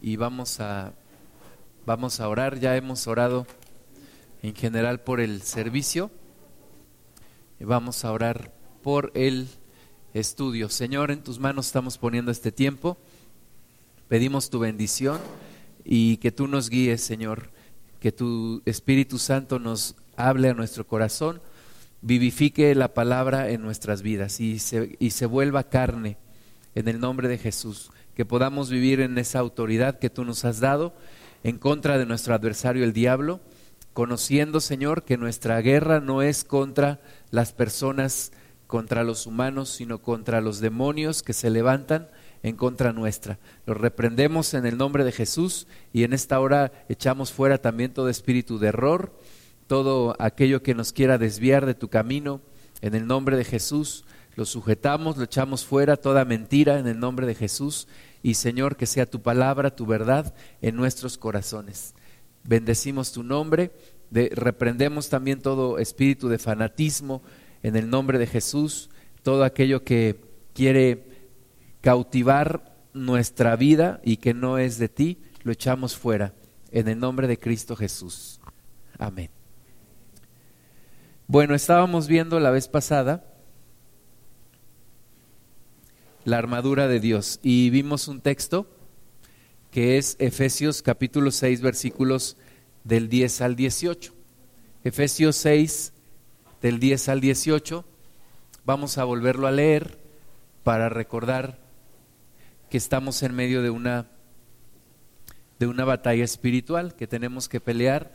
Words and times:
y 0.00 0.16
vamos 0.16 0.60
a, 0.60 0.92
vamos 1.86 2.20
a 2.20 2.28
orar. 2.28 2.58
Ya 2.58 2.76
hemos 2.76 3.06
orado 3.06 3.46
en 4.42 4.54
general 4.54 5.00
por 5.00 5.20
el 5.20 5.42
servicio 5.42 6.10
vamos 7.60 8.04
a 8.04 8.12
orar 8.12 8.52
por 8.82 9.10
el 9.14 9.48
estudio. 10.14 10.68
Señor, 10.68 11.10
en 11.10 11.22
tus 11.22 11.38
manos 11.38 11.66
estamos 11.66 11.98
poniendo 11.98 12.30
este 12.30 12.52
tiempo. 12.52 12.96
Pedimos 14.08 14.50
tu 14.50 14.58
bendición 14.58 15.18
y 15.84 16.18
que 16.18 16.32
tú 16.32 16.46
nos 16.46 16.70
guíes, 16.70 17.02
Señor, 17.02 17.50
que 18.00 18.12
tu 18.12 18.62
Espíritu 18.64 19.18
Santo 19.18 19.58
nos 19.58 19.96
hable 20.16 20.48
a 20.48 20.54
nuestro 20.54 20.86
corazón, 20.86 21.40
vivifique 22.00 22.74
la 22.74 22.94
palabra 22.94 23.50
en 23.50 23.60
nuestras 23.62 24.02
vidas 24.02 24.40
y 24.40 24.58
se, 24.58 24.96
y 24.98 25.10
se 25.10 25.26
vuelva 25.26 25.68
carne 25.68 26.16
en 26.74 26.88
el 26.88 27.00
nombre 27.00 27.28
de 27.28 27.38
Jesús, 27.38 27.90
que 28.18 28.24
podamos 28.24 28.68
vivir 28.68 29.00
en 29.00 29.16
esa 29.16 29.38
autoridad 29.38 30.00
que 30.00 30.10
tú 30.10 30.24
nos 30.24 30.44
has 30.44 30.58
dado 30.58 30.92
en 31.44 31.56
contra 31.56 31.98
de 31.98 32.04
nuestro 32.04 32.34
adversario 32.34 32.82
el 32.82 32.92
diablo, 32.92 33.38
conociendo, 33.92 34.58
Señor, 34.58 35.04
que 35.04 35.16
nuestra 35.16 35.60
guerra 35.60 36.00
no 36.00 36.20
es 36.20 36.42
contra 36.42 37.00
las 37.30 37.52
personas, 37.52 38.32
contra 38.66 39.04
los 39.04 39.28
humanos, 39.28 39.68
sino 39.68 40.02
contra 40.02 40.40
los 40.40 40.58
demonios 40.58 41.22
que 41.22 41.32
se 41.32 41.48
levantan 41.48 42.08
en 42.42 42.56
contra 42.56 42.92
nuestra. 42.92 43.38
Los 43.66 43.76
reprendemos 43.76 44.52
en 44.52 44.66
el 44.66 44.78
nombre 44.78 45.04
de 45.04 45.12
Jesús 45.12 45.68
y 45.92 46.02
en 46.02 46.12
esta 46.12 46.40
hora 46.40 46.72
echamos 46.88 47.30
fuera 47.30 47.58
también 47.58 47.92
todo 47.92 48.08
espíritu 48.08 48.58
de 48.58 48.66
error, 48.66 49.16
todo 49.68 50.16
aquello 50.18 50.64
que 50.64 50.74
nos 50.74 50.92
quiera 50.92 51.18
desviar 51.18 51.66
de 51.66 51.74
tu 51.74 51.86
camino, 51.86 52.40
en 52.80 52.96
el 52.96 53.06
nombre 53.06 53.36
de 53.36 53.44
Jesús. 53.44 54.04
Lo 54.34 54.44
sujetamos, 54.44 55.16
lo 55.16 55.24
echamos 55.24 55.64
fuera, 55.64 55.96
toda 55.96 56.24
mentira 56.24 56.78
en 56.78 56.86
el 56.86 57.00
nombre 57.00 57.26
de 57.26 57.34
Jesús. 57.34 57.88
Y 58.22 58.34
Señor, 58.34 58.76
que 58.76 58.86
sea 58.86 59.06
tu 59.06 59.22
palabra, 59.22 59.74
tu 59.74 59.86
verdad 59.86 60.34
en 60.60 60.76
nuestros 60.76 61.18
corazones. 61.18 61.94
Bendecimos 62.44 63.12
tu 63.12 63.22
nombre, 63.22 63.72
de, 64.10 64.30
reprendemos 64.34 65.08
también 65.08 65.40
todo 65.40 65.78
espíritu 65.78 66.28
de 66.28 66.38
fanatismo 66.38 67.22
en 67.62 67.76
el 67.76 67.90
nombre 67.90 68.18
de 68.18 68.26
Jesús, 68.26 68.90
todo 69.22 69.44
aquello 69.44 69.84
que 69.84 70.20
quiere 70.54 71.04
cautivar 71.80 72.76
nuestra 72.92 73.56
vida 73.56 74.00
y 74.02 74.16
que 74.16 74.34
no 74.34 74.58
es 74.58 74.78
de 74.78 74.88
ti, 74.88 75.18
lo 75.42 75.52
echamos 75.52 75.96
fuera 75.96 76.34
en 76.70 76.88
el 76.88 76.98
nombre 76.98 77.26
de 77.28 77.38
Cristo 77.38 77.76
Jesús. 77.76 78.40
Amén. 78.98 79.30
Bueno, 81.26 81.54
estábamos 81.54 82.08
viendo 82.08 82.40
la 82.40 82.50
vez 82.50 82.68
pasada 82.68 83.27
la 86.28 86.36
armadura 86.36 86.88
de 86.88 87.00
Dios 87.00 87.40
y 87.42 87.70
vimos 87.70 88.06
un 88.06 88.20
texto 88.20 88.66
que 89.70 89.96
es 89.96 90.14
Efesios 90.18 90.82
capítulo 90.82 91.30
6 91.30 91.62
versículos 91.62 92.36
del 92.84 93.08
10 93.08 93.40
al 93.40 93.56
18. 93.56 94.12
Efesios 94.84 95.36
6 95.36 95.94
del 96.60 96.80
10 96.80 97.08
al 97.08 97.20
18. 97.22 97.82
Vamos 98.66 98.98
a 98.98 99.04
volverlo 99.04 99.46
a 99.46 99.52
leer 99.52 99.98
para 100.64 100.90
recordar 100.90 101.58
que 102.68 102.76
estamos 102.76 103.22
en 103.22 103.34
medio 103.34 103.62
de 103.62 103.70
una 103.70 104.10
de 105.58 105.66
una 105.66 105.86
batalla 105.86 106.24
espiritual 106.24 106.94
que 106.94 107.06
tenemos 107.06 107.48
que 107.48 107.60
pelear 107.60 108.12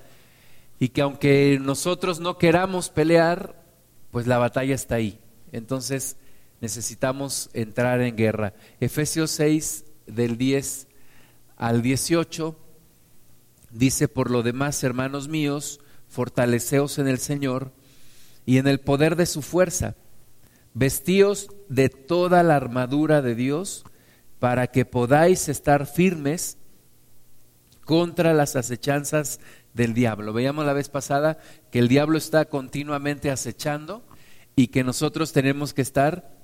y 0.78 0.89
que 0.89 1.02
aunque 1.02 1.58
nosotros 1.59 2.19
no 2.19 2.38
queramos 2.38 2.91
pelear, 2.91 3.59
pues 4.11 4.28
la 4.28 4.38
batalla 4.38 4.75
está 4.75 4.95
ahí. 4.95 5.19
Entonces 5.52 6.16
necesitamos 6.64 7.50
entrar 7.52 8.00
en 8.00 8.16
guerra. 8.16 8.53
Efesios 8.80 9.31
6 9.31 9.83
del 10.08 10.38
10 10.38 10.88
al 11.58 11.81
18 11.81 12.58
dice, 13.69 14.08
por 14.08 14.31
lo 14.31 14.44
demás, 14.44 14.81
hermanos 14.81 15.28
míos, 15.28 15.81
fortaleceos 16.08 17.00
en 17.00 17.09
el 17.09 17.19
Señor 17.19 17.73
y 18.45 18.59
en 18.59 18.68
el 18.68 18.79
poder 18.79 19.18
de 19.18 19.25
su 19.25 19.41
fuerza. 19.41 19.97
Vestíos 20.74 21.50
de 21.68 21.90
toda 21.90 22.44
la 22.44 22.56
armadura 22.56 23.22
de 23.22 23.35
Dios 23.35 23.84
para 24.40 24.68
que 24.68 24.85
podáis 24.85 25.50
estar 25.50 25.85
firmes 25.85 26.57
contra 27.84 28.34
las 28.34 28.56
acechanzas 28.56 29.41
del 29.74 29.94
diablo. 29.94 30.31
Veíamos 30.31 30.66
la 30.66 30.72
vez 30.72 30.88
pasada 30.88 31.40
que 31.72 31.80
el 31.80 31.90
diablo 31.90 32.18
está 32.18 32.45
continuamente 32.45 33.31
acechando 33.31 34.01
y 34.56 34.68
que 34.68 34.85
nosotros 34.85 35.34
tenemos 35.34 35.74
que 35.74 35.81
estar 35.81 36.41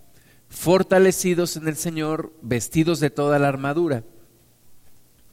fortalecidos 0.50 1.56
en 1.56 1.68
el 1.68 1.76
Señor, 1.76 2.34
vestidos 2.42 3.00
de 3.00 3.10
toda 3.10 3.40
la 3.40 3.48
armadura, 3.48 4.04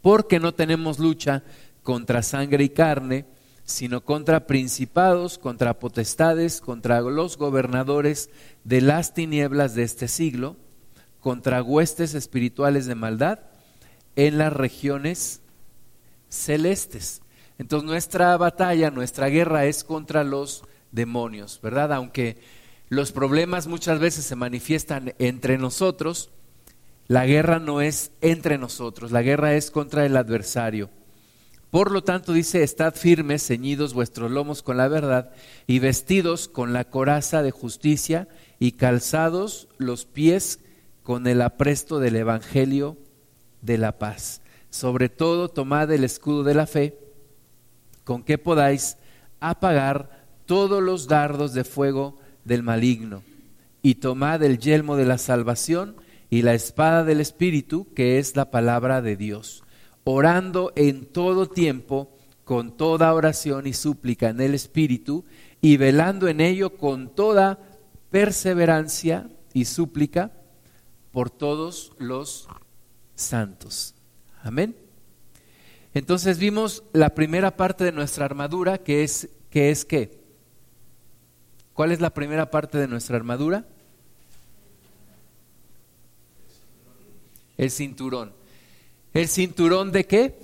porque 0.03 0.39
no 0.39 0.55
tenemos 0.55 0.99
lucha 0.99 1.43
contra 1.83 2.23
sangre 2.23 2.65
y 2.65 2.69
carne, 2.69 3.25
sino 3.65 4.05
contra 4.05 4.47
principados, 4.47 5.39
contra 5.39 5.79
potestades, 5.79 6.61
contra 6.61 7.01
los 7.01 7.37
gobernadores 7.37 8.31
de 8.63 8.81
las 8.81 9.15
tinieblas 9.15 9.75
de 9.75 9.83
este 9.83 10.07
siglo, 10.07 10.57
contra 11.21 11.63
huestes 11.63 12.15
espirituales 12.15 12.87
de 12.87 12.95
maldad 12.95 13.41
en 14.15 14.39
las 14.39 14.53
regiones 14.53 15.41
celestes. 16.29 17.23
Entonces 17.59 17.89
nuestra 17.89 18.37
batalla, 18.37 18.91
nuestra 18.91 19.29
guerra 19.29 19.65
es 19.65 19.83
contra 19.83 20.23
los 20.23 20.63
demonios, 20.93 21.59
¿verdad? 21.63 21.93
Aunque 21.93 22.39
los 22.89 23.13
problemas 23.13 23.67
muchas 23.67 23.99
veces 23.99 24.25
se 24.25 24.37
manifiestan 24.37 25.15
entre 25.19 25.59
nosotros, 25.59 26.31
la 27.09 27.27
guerra 27.27 27.59
no 27.59 27.81
es 27.81 28.13
entre 28.21 28.59
nosotros, 28.59 29.13
la 29.13 29.23
guerra 29.23 29.55
es 29.55 29.71
contra 29.71 30.07
el 30.07 30.17
adversario. 30.17 30.91
Por 31.71 31.91
lo 31.91 32.03
tanto, 32.03 32.33
dice, 32.33 32.63
estad 32.63 32.95
firmes, 32.95 33.47
ceñidos 33.47 33.93
vuestros 33.93 34.31
lomos 34.31 34.63
con 34.63 34.77
la 34.77 34.89
verdad 34.89 35.33
y 35.67 35.79
vestidos 35.79 36.49
con 36.49 36.73
la 36.73 36.85
coraza 36.85 37.43
de 37.43 37.51
justicia 37.51 38.29
y 38.59 38.73
calzados 38.73 39.69
los 39.77 40.07
pies 40.07 40.61
con 41.03 41.27
el 41.27 41.43
apresto 41.43 41.99
del 41.99 42.17
Evangelio 42.17 42.97
de 43.63 43.79
la 43.79 43.99
paz. 43.99 44.43
Sobre 44.71 45.09
todo, 45.09 45.49
tomad 45.49 45.91
el 45.91 46.05
escudo 46.05 46.45
de 46.45 46.55
la 46.55 46.67
fe, 46.67 46.99
con 48.05 48.23
que 48.23 48.39
podáis 48.39 48.97
apagar 49.41 50.27
todos 50.47 50.83
los 50.83 51.09
dardos 51.09 51.53
de 51.53 51.65
fuego 51.65 52.19
del 52.47 52.63
maligno, 52.63 53.23
y 53.83 53.97
tomad 53.97 54.43
el 54.43 54.59
yelmo 54.59 54.97
de 54.97 55.05
la 55.05 55.19
salvación 55.19 55.97
y 56.31 56.43
la 56.43 56.55
espada 56.55 57.05
del 57.05 57.21
Espíritu, 57.21 57.93
que 57.95 58.19
es 58.19 58.37
la 58.37 58.51
palabra 58.51 59.03
de 59.03 59.17
Dios, 59.17 59.65
orando 60.05 60.73
en 60.77 61.07
todo 61.07 61.49
tiempo, 61.49 62.17
con 62.45 62.77
toda 62.77 63.13
oración 63.13 63.67
y 63.67 63.73
súplica 63.73 64.29
en 64.29 64.41
el 64.41 64.55
Espíritu, 64.55 65.25
y 65.61 65.77
velando 65.77 66.29
en 66.29 66.41
ello 66.41 66.77
con 66.77 67.15
toda 67.15 67.59
perseverancia 68.11 69.29
y 69.53 69.65
súplica 69.65 70.33
por 71.11 71.31
todos 71.31 71.93
los 71.99 72.49
santos. 73.15 73.95
Amén. 74.43 74.77
Entonces 75.95 76.39
vimos 76.39 76.85
la 76.93 77.15
primera 77.15 77.57
parte 77.57 77.83
de 77.85 77.93
nuestra 77.93 78.27
armadura, 78.27 78.79
que 78.79 79.03
es 79.03 79.29
que? 79.51 80.26
¿Cuál 81.77 81.93
es 81.93 82.01
la 82.01 82.15
primera 82.15 82.51
parte 82.51 82.79
de 82.79 82.89
nuestra 82.89 83.17
armadura? 83.17 83.67
El 87.59 87.71
cinturón. 87.71 88.33
¿El 89.13 89.29
cinturón 89.29 89.93
de 89.93 90.07
qué? 90.07 90.39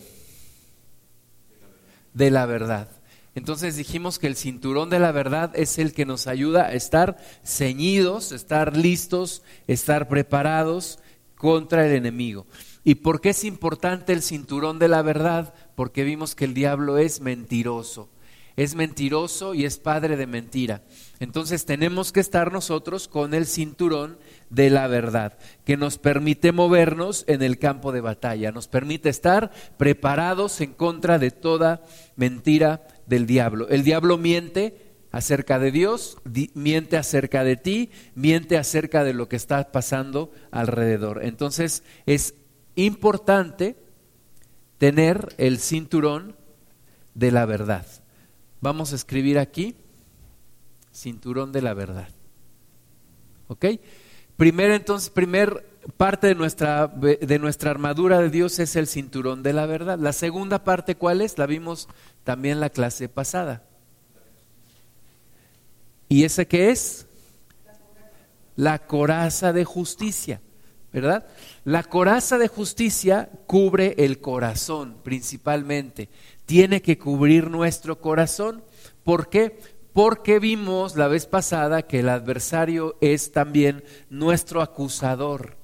De 2.12 2.30
la 2.30 2.44
verdad. 2.44 2.86
Entonces 3.34 3.76
dijimos 3.76 4.18
que 4.18 4.26
el 4.26 4.36
cinturón 4.36 4.90
de 4.90 4.98
la 4.98 5.10
verdad 5.10 5.50
es 5.54 5.78
el 5.78 5.94
que 5.94 6.04
nos 6.04 6.26
ayuda 6.26 6.66
a 6.66 6.74
estar 6.74 7.16
ceñidos, 7.42 8.30
estar 8.32 8.76
listos, 8.76 9.42
estar 9.66 10.08
preparados 10.08 10.98
contra 11.36 11.86
el 11.86 11.94
enemigo. 11.94 12.46
¿Y 12.84 12.96
por 12.96 13.22
qué 13.22 13.30
es 13.30 13.44
importante 13.44 14.12
el 14.12 14.20
cinturón 14.20 14.78
de 14.78 14.88
la 14.88 15.00
verdad? 15.00 15.54
Porque 15.76 16.04
vimos 16.04 16.34
que 16.34 16.44
el 16.44 16.52
diablo 16.52 16.98
es 16.98 17.22
mentiroso. 17.22 18.10
Es 18.56 18.74
mentiroso 18.74 19.54
y 19.54 19.64
es 19.64 19.78
padre 19.78 20.16
de 20.16 20.26
mentira. 20.26 20.82
Entonces 21.20 21.64
tenemos 21.64 22.12
que 22.12 22.20
estar 22.20 22.52
nosotros 22.52 23.08
con 23.08 23.34
el 23.34 23.46
cinturón 23.46 24.18
de 24.50 24.70
la 24.70 24.86
verdad, 24.88 25.38
que 25.64 25.76
nos 25.76 25.98
permite 25.98 26.52
movernos 26.52 27.24
en 27.28 27.42
el 27.42 27.58
campo 27.58 27.92
de 27.92 28.00
batalla, 28.00 28.52
nos 28.52 28.68
permite 28.68 29.08
estar 29.08 29.50
preparados 29.78 30.60
en 30.60 30.74
contra 30.74 31.18
de 31.18 31.30
toda 31.30 31.82
mentira 32.16 32.86
del 33.06 33.26
diablo. 33.26 33.68
El 33.68 33.84
diablo 33.84 34.18
miente 34.18 34.92
acerca 35.12 35.58
de 35.58 35.70
Dios, 35.70 36.18
miente 36.54 36.96
acerca 36.96 37.44
de 37.44 37.56
ti, 37.56 37.90
miente 38.14 38.56
acerca 38.56 39.04
de 39.04 39.14
lo 39.14 39.28
que 39.28 39.36
está 39.36 39.70
pasando 39.70 40.32
alrededor. 40.50 41.24
Entonces 41.24 41.84
es 42.06 42.34
importante 42.74 43.76
tener 44.78 45.34
el 45.38 45.60
cinturón 45.60 46.34
de 47.14 47.30
la 47.30 47.46
verdad. 47.46 47.86
Vamos 48.62 48.92
a 48.92 48.96
escribir 48.96 49.40
aquí, 49.40 49.74
cinturón 50.94 51.50
de 51.50 51.62
la 51.62 51.74
verdad. 51.74 52.08
¿Ok? 53.48 53.66
Primero 54.36 54.74
entonces, 54.74 55.10
primer 55.10 55.68
parte 55.96 56.28
de 56.28 56.36
nuestra, 56.36 56.86
de 56.86 57.38
nuestra 57.40 57.72
armadura 57.72 58.20
de 58.20 58.30
Dios 58.30 58.60
es 58.60 58.76
el 58.76 58.86
cinturón 58.86 59.42
de 59.42 59.52
la 59.52 59.66
verdad. 59.66 59.98
La 59.98 60.12
segunda 60.12 60.62
parte, 60.62 60.94
¿cuál 60.94 61.20
es? 61.22 61.38
La 61.38 61.46
vimos 61.46 61.88
también 62.22 62.60
la 62.60 62.70
clase 62.70 63.08
pasada. 63.08 63.64
¿Y 66.08 66.22
ese 66.22 66.46
qué 66.46 66.70
es? 66.70 67.06
La 68.54 68.86
coraza 68.86 69.52
de 69.52 69.64
justicia, 69.64 70.40
¿verdad? 70.92 71.26
La 71.64 71.82
coraza 71.82 72.38
de 72.38 72.46
justicia 72.46 73.28
cubre 73.46 73.96
el 73.98 74.20
corazón 74.20 74.98
principalmente. 75.02 76.08
Tiene 76.52 76.82
que 76.82 76.98
cubrir 76.98 77.48
nuestro 77.48 77.98
corazón. 77.98 78.62
¿Por 79.04 79.30
qué? 79.30 79.58
Porque 79.94 80.38
vimos 80.38 80.96
la 80.96 81.08
vez 81.08 81.24
pasada 81.24 81.80
que 81.80 82.00
el 82.00 82.10
adversario 82.10 82.98
es 83.00 83.32
también 83.32 83.82
nuestro 84.10 84.60
acusador. 84.60 85.56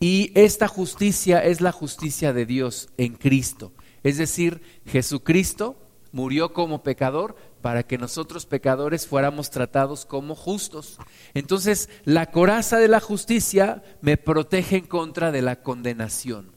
Y 0.00 0.32
esta 0.34 0.68
justicia 0.68 1.44
es 1.44 1.60
la 1.60 1.70
justicia 1.70 2.32
de 2.32 2.46
Dios 2.46 2.88
en 2.96 3.12
Cristo. 3.16 3.74
Es 4.04 4.16
decir, 4.16 4.62
Jesucristo 4.86 5.76
murió 6.12 6.54
como 6.54 6.82
pecador 6.82 7.36
para 7.60 7.82
que 7.82 7.98
nosotros 7.98 8.46
pecadores 8.46 9.06
fuéramos 9.06 9.50
tratados 9.50 10.06
como 10.06 10.34
justos. 10.34 10.96
Entonces, 11.34 11.90
la 12.06 12.30
coraza 12.30 12.78
de 12.78 12.88
la 12.88 13.00
justicia 13.00 13.82
me 14.00 14.16
protege 14.16 14.78
en 14.78 14.86
contra 14.86 15.30
de 15.30 15.42
la 15.42 15.60
condenación. 15.60 16.55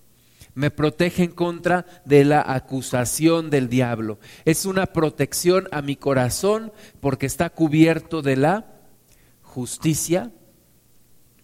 Me 0.60 0.72
protege 0.72 1.24
en 1.24 1.32
contra 1.32 1.86
de 2.04 2.26
la 2.26 2.44
acusación 2.46 3.50
del 3.50 3.70
diablo. 3.70 4.20
Es 4.44 4.66
una 4.66 4.88
protección 4.88 5.70
a 5.72 5.82
mi 5.82 5.96
corazón 5.96 6.74
porque 7.00 7.28
está 7.28 7.50
cubierto 7.50 8.22
de 8.22 8.36
la 8.36 8.66
justicia 9.42 10.34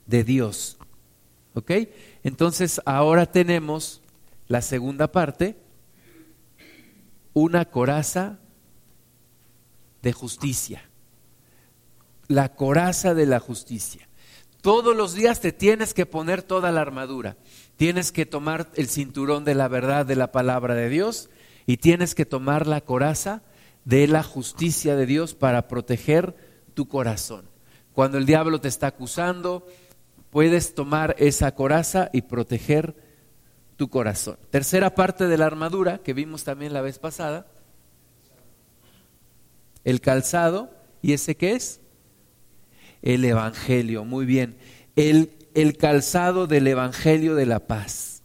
de 0.06 0.26
Dios. 0.26 0.78
¿Ok? 1.54 1.72
Entonces 2.24 2.82
ahora 2.84 3.26
tenemos 3.26 4.02
la 4.50 4.62
segunda 4.62 5.10
parte, 5.10 5.56
una 7.32 7.64
coraza 7.64 8.38
de 10.02 10.12
justicia. 10.12 10.90
La 12.28 12.54
coraza 12.54 13.14
de 13.14 13.28
la 13.28 13.40
justicia. 13.40 14.05
Todos 14.66 14.96
los 14.96 15.14
días 15.14 15.42
te 15.42 15.52
tienes 15.52 15.94
que 15.94 16.08
poner 16.08 16.42
toda 16.42 16.72
la 16.72 16.82
armadura. 16.82 17.38
Tienes 17.76 18.12
que 18.12 18.26
tomar 18.26 18.72
el 18.74 18.90
cinturón 18.90 19.46
de 19.46 19.54
la 19.54 19.68
verdad 19.68 20.08
de 20.08 20.16
la 20.16 20.32
palabra 20.32 20.74
de 20.74 20.90
Dios 20.90 21.30
y 21.68 21.78
tienes 21.78 22.16
que 22.16 22.26
tomar 22.26 22.66
la 22.66 22.82
coraza 22.82 23.44
de 23.84 24.08
la 24.08 24.24
justicia 24.24 24.96
de 24.96 25.06
Dios 25.06 25.36
para 25.36 25.68
proteger 25.68 26.36
tu 26.74 26.88
corazón. 26.88 27.48
Cuando 27.94 28.18
el 28.18 28.26
diablo 28.26 28.60
te 28.60 28.68
está 28.68 28.88
acusando, 28.88 29.68
puedes 30.32 30.74
tomar 30.74 31.16
esa 31.20 31.54
coraza 31.54 32.10
y 32.12 32.24
proteger 32.24 32.96
tu 33.76 33.92
corazón. 33.92 34.40
Tercera 34.50 34.96
parte 34.96 35.28
de 35.28 35.38
la 35.38 35.46
armadura 35.46 36.00
que 36.00 36.14
vimos 36.14 36.44
también 36.44 36.74
la 36.74 36.82
vez 36.82 36.98
pasada, 36.98 37.46
el 39.84 40.02
calzado, 40.02 40.72
¿y 41.04 41.14
ese 41.14 41.38
qué 41.38 41.52
es? 41.52 41.82
El 43.06 43.24
Evangelio, 43.24 44.04
muy 44.04 44.26
bien. 44.26 44.58
El, 44.98 45.32
el 45.54 45.78
calzado 45.78 46.46
del 46.46 46.68
Evangelio 46.68 47.36
de 47.36 47.46
la 47.46 47.62
paz. 47.62 48.24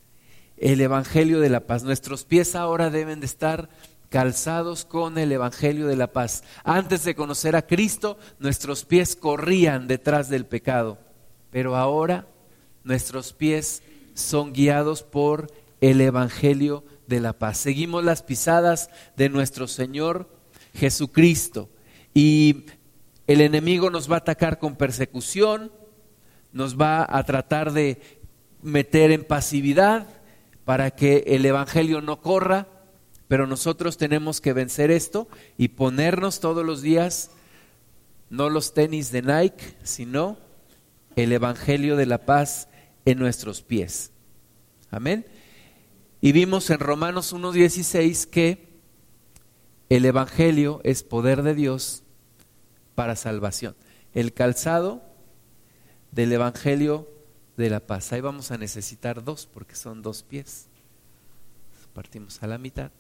El 0.56 0.80
Evangelio 0.80 1.38
de 1.38 1.50
la 1.50 1.60
paz. 1.60 1.84
Nuestros 1.84 2.24
pies 2.24 2.56
ahora 2.56 2.90
deben 2.90 3.20
de 3.20 3.26
estar 3.26 3.68
calzados 4.08 4.84
con 4.84 5.18
el 5.18 5.30
Evangelio 5.30 5.86
de 5.86 5.94
la 5.94 6.08
paz. 6.08 6.42
Antes 6.64 7.04
de 7.04 7.14
conocer 7.14 7.54
a 7.54 7.68
Cristo, 7.68 8.18
nuestros 8.40 8.84
pies 8.84 9.14
corrían 9.14 9.86
detrás 9.86 10.28
del 10.28 10.46
pecado 10.46 10.98
pero 11.50 11.76
ahora 11.76 12.26
nuestros 12.84 13.32
pies 13.32 13.82
son 14.14 14.52
guiados 14.52 15.02
por 15.02 15.52
el 15.80 16.00
Evangelio 16.00 16.84
de 17.06 17.20
la 17.20 17.32
paz. 17.32 17.58
Seguimos 17.58 18.04
las 18.04 18.22
pisadas 18.22 18.90
de 19.16 19.28
nuestro 19.28 19.66
Señor 19.66 20.28
Jesucristo 20.74 21.68
y 22.14 22.66
el 23.30 23.42
enemigo 23.42 23.90
nos 23.90 24.10
va 24.10 24.16
a 24.16 24.18
atacar 24.18 24.58
con 24.58 24.74
persecución, 24.74 25.70
nos 26.52 26.76
va 26.76 27.06
a 27.08 27.22
tratar 27.22 27.72
de 27.72 28.00
meter 28.60 29.12
en 29.12 29.22
pasividad 29.22 30.08
para 30.64 30.90
que 30.90 31.22
el 31.28 31.46
Evangelio 31.46 32.00
no 32.00 32.22
corra, 32.22 32.66
pero 33.28 33.46
nosotros 33.46 33.96
tenemos 33.96 34.40
que 34.40 34.52
vencer 34.52 34.90
esto 34.90 35.28
y 35.56 35.68
ponernos 35.68 36.40
todos 36.40 36.66
los 36.66 36.82
días 36.82 37.30
no 38.30 38.50
los 38.50 38.74
tenis 38.74 39.12
de 39.12 39.22
Nike, 39.22 39.76
sino 39.84 40.36
el 41.14 41.30
Evangelio 41.30 41.94
de 41.94 42.06
la 42.06 42.26
paz 42.26 42.66
en 43.04 43.20
nuestros 43.20 43.62
pies. 43.62 44.10
Amén. 44.90 45.24
Y 46.20 46.32
vimos 46.32 46.68
en 46.70 46.80
Romanos 46.80 47.32
1.16 47.32 48.28
que 48.28 48.70
el 49.88 50.04
Evangelio 50.04 50.80
es 50.82 51.04
poder 51.04 51.44
de 51.44 51.54
Dios 51.54 52.02
para 53.00 53.16
salvación. 53.16 53.74
El 54.12 54.34
calzado 54.34 55.02
del 56.12 56.34
Evangelio 56.34 57.08
de 57.56 57.70
la 57.70 57.80
paz. 57.80 58.12
Ahí 58.12 58.20
vamos 58.20 58.50
a 58.50 58.58
necesitar 58.58 59.24
dos 59.24 59.48
porque 59.50 59.74
son 59.74 60.02
dos 60.02 60.22
pies. 60.22 60.66
Partimos 61.94 62.42
a 62.42 62.46
la 62.46 62.58
mitad. 62.58 62.90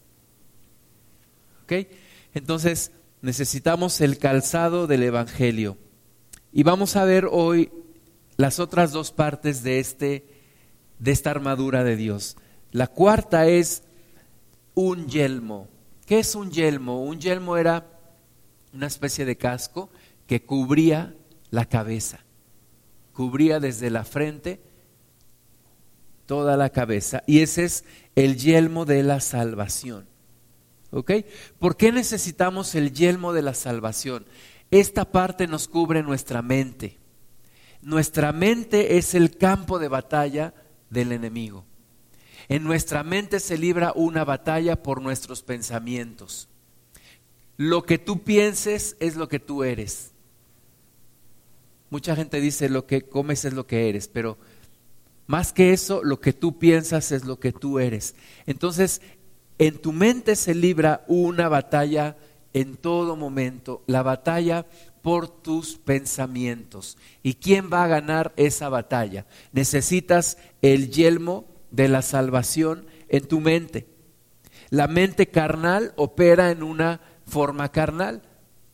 ¿Ok? 1.64 1.86
Entonces 2.32 2.92
necesitamos 3.20 4.00
el 4.00 4.16
calzado 4.16 4.86
del 4.86 5.02
Evangelio. 5.02 5.76
Y 6.50 6.62
vamos 6.62 6.96
a 6.96 7.04
ver 7.04 7.26
hoy 7.30 7.70
las 8.38 8.58
otras 8.58 8.92
dos 8.92 9.12
partes 9.12 9.62
de, 9.62 9.80
este, 9.80 10.24
de 10.98 11.10
esta 11.10 11.30
armadura 11.30 11.84
de 11.84 11.96
Dios. 11.96 12.38
La 12.72 12.86
cuarta 12.86 13.48
es 13.48 13.82
un 14.72 15.08
yelmo. 15.08 15.68
¿Qué 16.06 16.20
es 16.20 16.34
un 16.34 16.50
yelmo? 16.50 17.04
Un 17.04 17.20
yelmo 17.20 17.58
era 17.58 17.89
una 18.72 18.86
especie 18.86 19.24
de 19.24 19.36
casco 19.36 19.90
que 20.26 20.44
cubría 20.44 21.14
la 21.50 21.64
cabeza, 21.64 22.20
cubría 23.12 23.60
desde 23.60 23.90
la 23.90 24.04
frente 24.04 24.60
toda 26.26 26.56
la 26.56 26.70
cabeza. 26.70 27.24
Y 27.26 27.40
ese 27.40 27.64
es 27.64 27.84
el 28.14 28.36
yelmo 28.36 28.84
de 28.84 29.02
la 29.02 29.20
salvación. 29.20 30.06
¿Ok? 30.92 31.12
¿Por 31.58 31.76
qué 31.76 31.92
necesitamos 31.92 32.74
el 32.74 32.92
yelmo 32.92 33.32
de 33.32 33.42
la 33.42 33.54
salvación? 33.54 34.26
Esta 34.70 35.10
parte 35.10 35.46
nos 35.46 35.68
cubre 35.68 36.02
nuestra 36.02 36.42
mente. 36.42 36.98
Nuestra 37.82 38.32
mente 38.32 38.98
es 38.98 39.14
el 39.14 39.36
campo 39.36 39.78
de 39.78 39.88
batalla 39.88 40.54
del 40.90 41.12
enemigo. 41.12 41.64
En 42.48 42.64
nuestra 42.64 43.02
mente 43.02 43.40
se 43.40 43.56
libra 43.56 43.92
una 43.94 44.24
batalla 44.24 44.82
por 44.82 45.00
nuestros 45.00 45.42
pensamientos. 45.42 46.49
Lo 47.60 47.82
que 47.82 47.98
tú 47.98 48.22
pienses 48.22 48.96
es 49.00 49.16
lo 49.16 49.28
que 49.28 49.38
tú 49.38 49.64
eres. 49.64 50.12
Mucha 51.90 52.16
gente 52.16 52.40
dice 52.40 52.70
lo 52.70 52.86
que 52.86 53.02
comes 53.02 53.44
es 53.44 53.52
lo 53.52 53.66
que 53.66 53.90
eres, 53.90 54.08
pero 54.08 54.38
más 55.26 55.52
que 55.52 55.74
eso, 55.74 56.02
lo 56.02 56.22
que 56.22 56.32
tú 56.32 56.58
piensas 56.58 57.12
es 57.12 57.26
lo 57.26 57.38
que 57.38 57.52
tú 57.52 57.78
eres. 57.78 58.14
Entonces, 58.46 59.02
en 59.58 59.76
tu 59.76 59.92
mente 59.92 60.36
se 60.36 60.54
libra 60.54 61.04
una 61.06 61.50
batalla 61.50 62.16
en 62.54 62.78
todo 62.78 63.14
momento, 63.14 63.82
la 63.86 64.02
batalla 64.02 64.64
por 65.02 65.28
tus 65.28 65.76
pensamientos. 65.76 66.96
¿Y 67.22 67.34
quién 67.34 67.68
va 67.70 67.84
a 67.84 67.88
ganar 67.88 68.32
esa 68.36 68.70
batalla? 68.70 69.26
Necesitas 69.52 70.38
el 70.62 70.90
yelmo 70.90 71.44
de 71.70 71.88
la 71.88 72.00
salvación 72.00 72.86
en 73.10 73.28
tu 73.28 73.38
mente. 73.38 73.86
La 74.70 74.88
mente 74.88 75.28
carnal 75.28 75.92
opera 75.96 76.50
en 76.52 76.62
una 76.62 77.02
forma 77.30 77.70
carnal. 77.70 78.22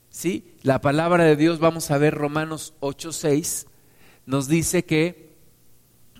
¿Sí? 0.08 0.56
La 0.62 0.80
palabra 0.80 1.24
de 1.24 1.36
Dios, 1.36 1.58
vamos 1.58 1.90
a 1.90 1.98
ver 1.98 2.14
Romanos 2.14 2.74
8:6, 2.80 3.66
nos 4.24 4.48
dice 4.48 4.84
que 4.84 5.36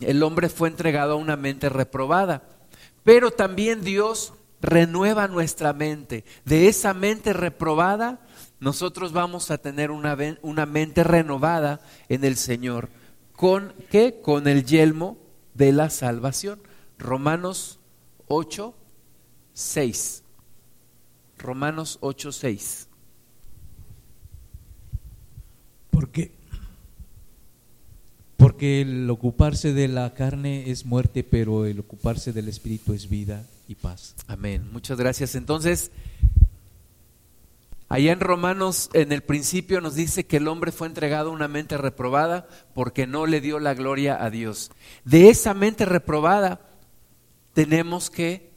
el 0.01 0.23
hombre 0.23 0.49
fue 0.49 0.69
entregado 0.69 1.15
a 1.15 1.17
una 1.17 1.37
mente 1.37 1.69
reprobada, 1.69 2.43
pero 3.05 3.31
también 3.31 3.83
Dios 3.83 4.35
renueva 4.61 5.29
nuestra 5.29 5.73
mente. 5.73 6.25
De 6.45 6.69
esa 6.69 6.93
mente 6.95 7.33
reprobada 7.33 8.21
nosotros 8.59 9.13
vamos 9.13 9.51
a 9.51 9.59
tener 9.59 9.91
una, 9.91 10.17
una 10.43 10.67
mente 10.67 11.05
renovada 11.05 11.81
en 12.09 12.25
el 12.25 12.37
Señor. 12.37 12.89
¿Con 13.33 13.75
qué? 13.91 14.21
Con 14.23 14.49
el 14.49 14.65
yelmo 14.65 15.19
de 15.55 15.73
la 15.73 15.91
salvación. 15.91 16.61
Romanos 16.99 17.79
8, 18.29 18.75
6. 19.53 20.23
Romanos 21.39 21.99
8, 22.01 22.33
6. 22.33 22.89
Porque, 25.91 26.33
porque 28.37 28.83
el 28.83 29.09
ocuparse 29.09 29.73
de 29.73 29.89
la 29.89 30.13
carne 30.15 30.71
es 30.71 30.85
muerte, 30.85 31.25
pero 31.25 31.65
el 31.67 31.81
ocuparse 31.81 32.33
del 32.33 32.49
Espíritu 32.49 32.93
es 32.93 33.09
vida 33.09 33.47
y 33.69 33.75
paz. 33.75 34.15
Amén. 34.27 34.69
Muchas 34.73 34.99
gracias. 34.99 35.35
Entonces, 35.35 35.91
Allá 37.89 38.11
en 38.11 38.21
Romanos, 38.21 38.91
en 38.95 39.13
el 39.13 39.23
principio 39.23 39.81
nos 39.81 39.95
dice 39.95 40.27
que 40.27 40.39
el 40.39 40.49
hombre 40.49 40.73
fue 40.73 40.89
entregado 40.89 41.31
a 41.31 41.33
una 41.33 41.47
mente 41.47 41.79
reprobada 41.79 42.49
porque 42.75 43.07
no 43.07 43.27
le 43.27 43.41
dio 43.41 43.61
la 43.61 43.75
gloria 43.75 44.23
a 44.23 44.29
Dios. 44.29 44.73
De 45.05 45.29
esa 45.29 45.55
mente 45.55 45.85
reprobada 45.85 46.61
tenemos 47.53 48.11
que 48.11 48.51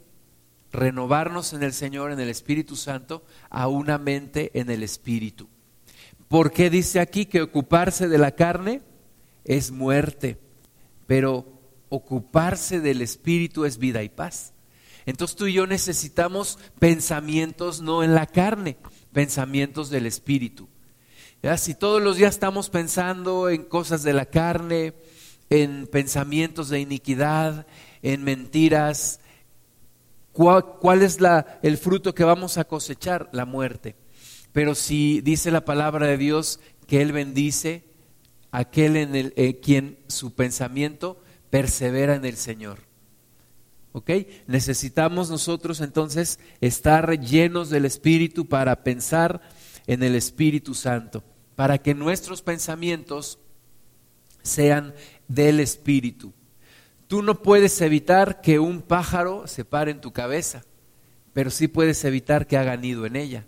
renovarnos 0.71 1.53
en 1.53 1.63
el 1.63 1.73
Señor, 1.73 2.11
en 2.11 2.19
el 2.19 2.29
Espíritu 2.29 2.75
Santo, 2.75 3.23
a 3.49 3.67
una 3.67 3.97
mente 3.97 4.51
en 4.53 4.69
el 4.69 4.83
Espíritu. 4.83 5.47
¿Por 6.27 6.51
qué 6.51 6.69
dice 6.69 6.99
aquí 6.99 7.25
que 7.25 7.41
ocuparse 7.41 8.07
de 8.07 8.17
la 8.17 8.31
carne 8.31 8.81
es 9.45 9.71
muerte, 9.71 10.39
pero 11.07 11.59
ocuparse 11.89 12.79
del 12.79 13.01
Espíritu 13.01 13.65
es 13.65 13.77
vida 13.79 14.03
y 14.03 14.09
paz? 14.09 14.53
Entonces 15.05 15.35
tú 15.35 15.47
y 15.47 15.53
yo 15.53 15.65
necesitamos 15.65 16.59
pensamientos 16.77 17.81
no 17.81 18.03
en 18.03 18.13
la 18.13 18.27
carne, 18.27 18.77
pensamientos 19.11 19.89
del 19.89 20.05
Espíritu. 20.05 20.69
Si 21.57 21.73
todos 21.73 22.01
los 22.01 22.17
días 22.17 22.35
estamos 22.35 22.69
pensando 22.69 23.49
en 23.49 23.63
cosas 23.63 24.03
de 24.03 24.13
la 24.13 24.25
carne, 24.25 24.93
en 25.49 25.87
pensamientos 25.87 26.69
de 26.69 26.81
iniquidad, 26.81 27.65
en 28.03 28.23
mentiras, 28.23 29.19
¿cuál, 30.33 31.01
es 31.01 31.19
la, 31.21 31.59
el 31.61 31.77
fruto 31.77 32.13
que 32.13 32.23
vamos 32.23 32.57
a 32.57 32.65
cosechar? 32.65 33.29
La 33.31 33.45
muerte. 33.45 33.95
Pero 34.51 34.75
si 34.75 35.21
dice 35.21 35.51
la 35.51 35.65
palabra 35.65 36.07
de 36.07 36.17
Dios 36.17 36.59
que 36.87 37.01
Él 37.01 37.11
bendice 37.11 37.83
aquel 38.51 38.95
en 38.97 39.15
el, 39.15 39.33
eh, 39.35 39.59
quien 39.59 39.99
su 40.07 40.33
pensamiento 40.33 41.21
persevera 41.49 42.15
en 42.15 42.25
el 42.25 42.35
Señor. 42.35 42.79
¿Ok? 43.91 44.11
Necesitamos 44.47 45.29
nosotros 45.29 45.81
entonces 45.81 46.39
estar 46.61 47.19
llenos 47.19 47.69
del 47.69 47.85
Espíritu 47.85 48.47
para 48.47 48.83
pensar 48.83 49.41
en 49.87 50.03
el 50.03 50.15
Espíritu 50.15 50.75
Santo, 50.75 51.23
para 51.55 51.79
que 51.79 51.95
nuestros 51.95 52.41
pensamientos 52.41 53.39
sean 54.43 54.93
del 55.27 55.59
Espíritu. 55.59 56.33
Tú 57.09 57.23
no 57.23 57.41
puedes 57.41 57.81
evitar 57.81 58.39
que 58.39 58.59
un 58.59 58.83
pájaro 58.83 59.47
se 59.47 59.65
pare 59.65 59.89
en 59.89 59.99
tu 59.99 60.11
cabeza, 60.11 60.61
pero 61.33 61.49
sí 61.49 61.67
puedes 61.67 62.05
evitar 62.05 62.45
que 62.45 62.55
haga 62.55 62.77
nido 62.77 63.07
en 63.07 63.15
ella. 63.15 63.47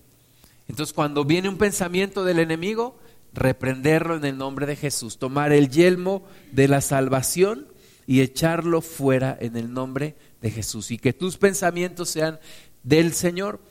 Entonces 0.68 0.94
cuando 0.96 1.26
viene 1.26 1.48
un 1.48 1.60
pensamiento 1.60 2.26
del 2.26 2.40
enemigo, 2.40 2.98
reprenderlo 3.36 4.16
en 4.16 4.26
el 4.26 4.36
nombre 4.36 4.66
de 4.66 4.76
Jesús, 4.76 5.20
tomar 5.20 5.52
el 5.52 5.70
yelmo 5.70 6.24
de 6.52 6.68
la 6.68 6.82
salvación 6.82 7.68
y 8.08 8.22
echarlo 8.22 8.82
fuera 8.82 9.38
en 9.40 9.56
el 9.56 9.72
nombre 9.72 10.16
de 10.42 10.50
Jesús. 10.50 10.90
Y 10.90 10.98
que 10.98 11.14
tus 11.14 11.38
pensamientos 11.38 12.10
sean 12.10 12.40
del 12.82 13.14
Señor. 13.14 13.62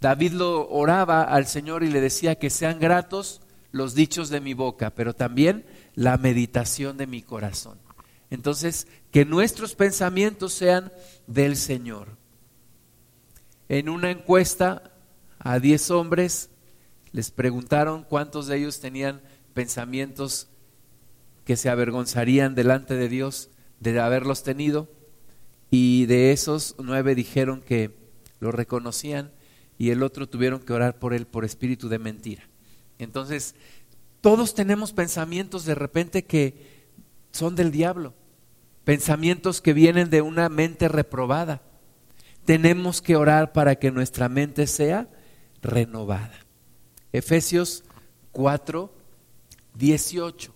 David 0.00 0.32
lo 0.32 0.70
oraba 0.70 1.24
al 1.24 1.46
Señor 1.46 1.82
y 1.82 1.90
le 1.90 2.00
decía 2.00 2.36
que 2.36 2.48
sean 2.48 2.78
gratos 2.78 3.42
los 3.72 3.94
dichos 3.94 4.30
de 4.30 4.40
mi 4.40 4.54
boca, 4.54 4.88
pero 4.88 5.12
también 5.12 5.66
la 5.94 6.16
meditación 6.16 6.96
de 6.96 7.06
mi 7.06 7.20
corazón. 7.20 7.87
Entonces, 8.30 8.86
que 9.10 9.24
nuestros 9.24 9.74
pensamientos 9.74 10.52
sean 10.52 10.92
del 11.26 11.56
Señor. 11.56 12.08
En 13.68 13.88
una 13.88 14.10
encuesta 14.10 14.92
a 15.38 15.58
10 15.58 15.90
hombres 15.90 16.50
les 17.12 17.30
preguntaron 17.30 18.04
cuántos 18.04 18.46
de 18.46 18.58
ellos 18.58 18.80
tenían 18.80 19.22
pensamientos 19.54 20.48
que 21.44 21.56
se 21.56 21.70
avergonzarían 21.70 22.54
delante 22.54 22.94
de 22.94 23.08
Dios 23.08 23.50
de 23.80 23.98
haberlos 24.00 24.42
tenido 24.42 24.88
y 25.70 26.06
de 26.06 26.32
esos 26.32 26.74
nueve 26.78 27.14
dijeron 27.14 27.60
que 27.60 27.96
lo 28.40 28.52
reconocían 28.52 29.30
y 29.78 29.90
el 29.90 30.02
otro 30.02 30.28
tuvieron 30.28 30.60
que 30.60 30.72
orar 30.72 30.98
por 30.98 31.14
él 31.14 31.26
por 31.26 31.44
espíritu 31.44 31.88
de 31.88 31.98
mentira. 31.98 32.48
Entonces, 32.98 33.54
todos 34.20 34.54
tenemos 34.54 34.92
pensamientos 34.92 35.64
de 35.64 35.74
repente 35.74 36.24
que 36.24 36.86
son 37.32 37.54
del 37.54 37.70
diablo 37.70 38.14
pensamientos 38.88 39.60
que 39.60 39.74
vienen 39.74 40.08
de 40.08 40.22
una 40.22 40.48
mente 40.48 40.88
reprobada. 40.88 41.60
Tenemos 42.46 43.02
que 43.02 43.16
orar 43.16 43.52
para 43.52 43.74
que 43.74 43.90
nuestra 43.90 44.30
mente 44.30 44.66
sea 44.66 45.10
renovada. 45.60 46.32
Efesios 47.12 47.84
4, 48.32 48.90
18. 49.74 50.54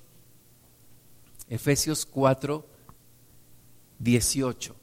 Efesios 1.50 2.06
4, 2.06 2.66
18. 3.98 4.76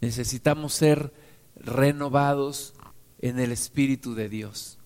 Necesitamos 0.00 0.74
ser 0.74 1.14
renovados 1.54 2.74
en 3.20 3.38
el 3.38 3.52
Espíritu 3.52 4.16
de 4.16 4.28
Dios, 4.28 4.80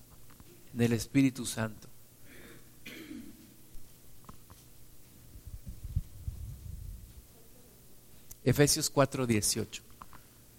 en 0.75 0.81
el 0.81 0.93
Espíritu 0.93 1.47
Santo. 1.47 1.90
Efesios 8.43 8.91
4:18. 8.93 9.81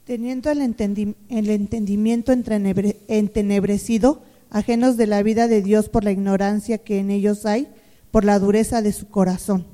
Teniendo 0.04 0.50
el, 0.50 0.60
entendimiento 0.60 2.32
entenebrecido, 2.32 4.22
ajenos 4.50 4.96
de 4.96 5.06
la 5.06 5.22
vida 5.22 5.46
de 5.48 5.62
Dios 5.62 5.88
por 5.88 6.04
la 6.04 6.10
ignorancia 6.10 6.78
que 6.78 6.98
en 6.98 7.10
ellos 7.10 7.46
hay, 7.46 7.68
por 8.10 8.24
la 8.24 8.38
dureza 8.38 8.82
de 8.82 8.92
su 8.92 9.08
corazón. 9.08 9.64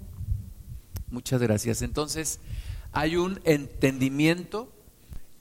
Muchas 1.10 1.40
gracias. 1.40 1.80
Entonces, 1.80 2.40
hay 2.92 3.16
un 3.16 3.40
entendimiento 3.44 4.70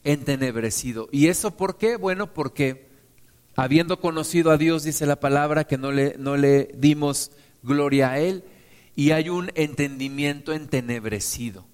entenebrecido. 0.05 1.09
¿Y 1.11 1.27
eso 1.27 1.57
por 1.57 1.77
qué? 1.77 1.97
Bueno, 1.97 2.33
porque 2.33 2.87
habiendo 3.55 3.99
conocido 3.99 4.51
a 4.51 4.57
Dios, 4.57 4.83
dice 4.83 5.05
la 5.05 5.19
palabra, 5.19 5.65
que 5.65 5.77
no 5.77 5.91
le, 5.91 6.15
no 6.17 6.37
le 6.37 6.71
dimos 6.77 7.31
gloria 7.61 8.11
a 8.11 8.19
Él, 8.19 8.45
y 8.95 9.11
hay 9.11 9.27
un 9.27 9.51
entendimiento 9.55 10.53
entenebrecido 10.53 11.65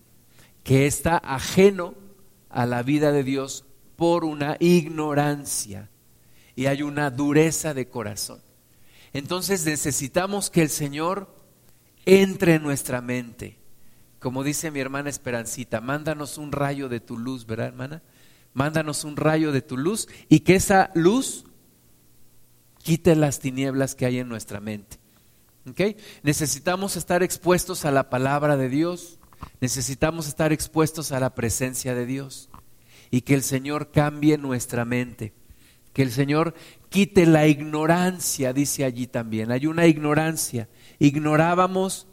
que 0.63 0.88
está 0.88 1.17
ajeno 1.17 1.93
a 2.50 2.65
la 2.65 2.84
vida 2.84 3.12
de 3.12 3.24
Dios 3.24 3.65
por 3.96 4.24
una 4.25 4.58
ignorancia 4.60 5.89
y 6.55 6.67
hay 6.67 6.82
una 6.82 7.10
dureza 7.10 7.74
de 7.74 7.89
corazón. 7.89 8.41
Entonces 9.12 9.65
necesitamos 9.65 10.50
que 10.50 10.62
el 10.62 10.70
Señor 10.70 11.34
entre 12.05 12.55
en 12.55 12.63
nuestra 12.63 13.01
mente. 13.01 13.58
Como 14.20 14.43
dice 14.43 14.72
mi 14.72 14.79
hermana 14.79 15.10
Esperancita, 15.10 15.82
mándanos 15.82 16.38
un 16.38 16.51
rayo 16.51 16.89
de 16.89 17.00
tu 17.00 17.17
luz, 17.17 17.46
¿verdad, 17.46 17.67
hermana? 17.67 18.01
Mándanos 18.53 19.03
un 19.03 19.17
rayo 19.17 19.51
de 19.51 19.62
tu 19.62 19.77
luz 19.77 20.08
y 20.29 20.41
que 20.41 20.55
esa 20.55 20.91
luz 20.93 21.46
quite 22.84 23.15
las 23.15 23.39
tinieblas 23.39 23.96
que 23.96 24.05
hay 24.05 24.20
en 24.20 24.29
nuestra 24.29 24.60
mente. 24.60 24.98
Necesitamos 26.24 26.96
estar 26.98 27.24
expuestos 27.24 27.86
a 27.86 27.91
la 27.91 28.10
palabra 28.10 28.58
de 28.58 28.70
Dios 28.70 29.20
necesitamos 29.59 30.27
estar 30.27 30.51
expuestos 30.51 31.12
a 31.12 31.19
la 31.19 31.35
presencia 31.35 31.95
de 31.95 32.05
Dios 32.05 32.50
y 33.12 33.21
que 33.21 33.33
el 33.35 33.43
Señor 33.43 33.91
cambie 33.91 34.38
nuestra 34.38 34.85
mente, 34.85 35.33
que 35.93 36.01
el 36.01 36.12
Señor 36.12 36.55
quite 36.89 37.25
la 37.25 37.47
ignorancia, 37.47 38.53
dice 38.53 38.85
allí 38.85 39.07
también. 39.07 39.51
Hay 39.51 39.67
una 39.67 39.88
ignorancia. 39.88 40.69
Ignorábamos 41.00 42.07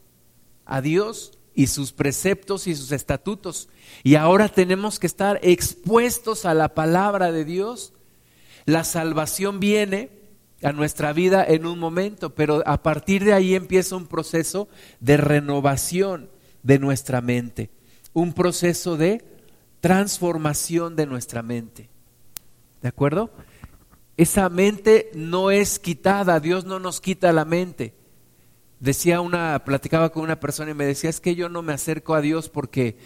a 0.65 0.81
Dios 0.81 1.39
y 1.55 1.67
sus 1.67 1.93
preceptos 1.93 2.67
y 2.67 2.75
sus 2.75 2.93
estatutos. 2.93 3.69
Y 4.03 4.15
ahora 4.15 4.49
tenemos 4.49 4.99
que 4.99 5.07
estar 5.07 5.39
expuestos 5.43 6.47
a 6.47 6.55
la 6.55 6.75
palabra 6.75 7.33
de 7.33 7.45
Dios. 7.45 7.93
La 8.65 8.85
salvación 8.85 9.61
viene 9.61 10.11
a 10.63 10.73
nuestra 10.73 11.13
vida 11.13 11.45
en 11.45 11.67
un 11.67 11.79
momento, 11.79 12.35
pero 12.35 12.63
a 12.67 12.83
partir 12.83 13.25
de 13.25 13.33
ahí 13.33 13.55
empieza 13.55 13.97
un 13.97 14.07
proceso 14.07 14.69
de 15.01 15.17
renovación 15.17 16.31
de 16.63 16.79
nuestra 16.79 17.21
mente, 17.21 17.71
un 18.13 18.33
proceso 18.33 18.97
de 18.97 19.25
transformación 19.81 20.97
de 20.97 21.07
nuestra 21.07 21.43
mente. 21.43 21.89
¿De 22.83 22.89
acuerdo? 22.89 23.31
Esa 24.17 24.49
mente 24.49 25.11
no 25.15 25.51
es 25.51 25.79
quitada, 25.79 26.41
Dios 26.41 26.65
no 26.65 26.79
nos 26.79 27.01
quita 27.01 27.33
la 27.33 27.45
mente. 27.45 27.95
Decía 28.79 29.21
una, 29.21 29.63
platicaba 29.65 30.11
con 30.11 30.23
una 30.23 30.41
persona 30.41 30.71
y 30.71 30.75
me 30.75 30.87
decía, 30.87 31.11
es 31.11 31.21
que 31.21 31.35
yo 31.35 31.49
no 31.49 31.63
me 31.63 31.73
acerco 31.73 32.15
a 32.15 32.21
Dios 32.21 32.49
porque 32.49 32.97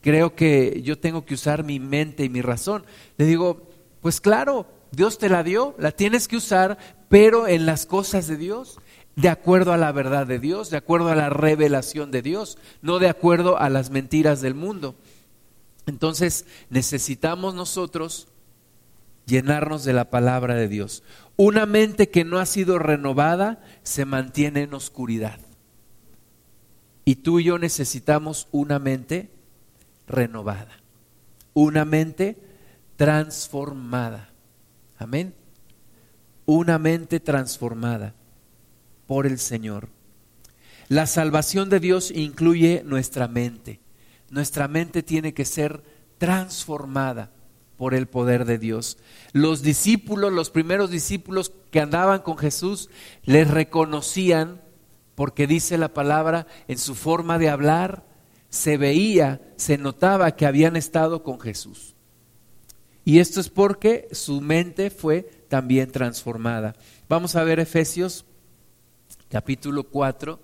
creo 0.00 0.34
que 0.34 0.80
yo 0.82 0.98
tengo 0.98 1.24
que 1.24 1.34
usar 1.34 1.64
mi 1.64 1.80
mente 1.80 2.24
y 2.24 2.28
mi 2.28 2.40
razón. 2.40 2.84
Le 3.16 3.26
digo, 3.26 3.68
pues 4.00 4.20
claro, 4.20 4.66
Dios 4.92 5.18
te 5.18 5.28
la 5.28 5.42
dio, 5.42 5.74
la 5.78 5.92
tienes 5.92 6.28
que 6.28 6.36
usar, 6.36 6.78
pero 7.08 7.46
en 7.46 7.66
las 7.66 7.86
cosas 7.86 8.26
de 8.26 8.36
Dios 8.36 8.78
de 9.18 9.28
acuerdo 9.28 9.72
a 9.72 9.76
la 9.76 9.90
verdad 9.90 10.28
de 10.28 10.38
Dios, 10.38 10.70
de 10.70 10.76
acuerdo 10.76 11.08
a 11.08 11.16
la 11.16 11.28
revelación 11.28 12.12
de 12.12 12.22
Dios, 12.22 12.56
no 12.82 13.00
de 13.00 13.08
acuerdo 13.08 13.58
a 13.58 13.68
las 13.68 13.90
mentiras 13.90 14.40
del 14.40 14.54
mundo. 14.54 14.94
Entonces 15.86 16.46
necesitamos 16.70 17.52
nosotros 17.52 18.28
llenarnos 19.26 19.82
de 19.82 19.92
la 19.92 20.08
palabra 20.08 20.54
de 20.54 20.68
Dios. 20.68 21.02
Una 21.34 21.66
mente 21.66 22.10
que 22.10 22.24
no 22.24 22.38
ha 22.38 22.46
sido 22.46 22.78
renovada 22.78 23.60
se 23.82 24.04
mantiene 24.04 24.62
en 24.62 24.74
oscuridad. 24.74 25.40
Y 27.04 27.16
tú 27.16 27.40
y 27.40 27.44
yo 27.44 27.58
necesitamos 27.58 28.46
una 28.52 28.78
mente 28.78 29.32
renovada, 30.06 30.78
una 31.54 31.84
mente 31.84 32.38
transformada. 32.94 34.30
Amén. 34.96 35.34
una 36.46 36.78
mente 36.78 37.20
transformada 37.20 38.14
por 39.08 39.26
el 39.26 39.40
Señor. 39.40 39.88
La 40.88 41.06
salvación 41.06 41.70
de 41.70 41.80
Dios 41.80 42.12
incluye 42.12 42.82
nuestra 42.84 43.26
mente. 43.26 43.80
Nuestra 44.30 44.68
mente 44.68 45.02
tiene 45.02 45.34
que 45.34 45.44
ser 45.44 45.82
transformada 46.18 47.32
por 47.78 47.94
el 47.94 48.06
poder 48.06 48.44
de 48.44 48.58
Dios. 48.58 48.98
Los 49.32 49.62
discípulos, 49.62 50.32
los 50.32 50.50
primeros 50.50 50.90
discípulos 50.90 51.52
que 51.70 51.80
andaban 51.80 52.20
con 52.20 52.36
Jesús, 52.36 52.90
les 53.24 53.50
reconocían, 53.50 54.60
porque 55.14 55.46
dice 55.46 55.78
la 55.78 55.94
palabra, 55.94 56.46
en 56.68 56.76
su 56.78 56.94
forma 56.94 57.38
de 57.38 57.48
hablar, 57.48 58.04
se 58.50 58.76
veía, 58.76 59.40
se 59.56 59.78
notaba 59.78 60.36
que 60.36 60.44
habían 60.44 60.76
estado 60.76 61.22
con 61.22 61.40
Jesús. 61.40 61.94
Y 63.06 63.20
esto 63.20 63.40
es 63.40 63.48
porque 63.48 64.08
su 64.12 64.42
mente 64.42 64.90
fue 64.90 65.22
también 65.48 65.90
transformada. 65.90 66.76
Vamos 67.08 67.36
a 67.36 67.44
ver 67.44 67.58
Efesios 67.58 68.26
capítulo 69.28 69.84
4, 69.84 70.38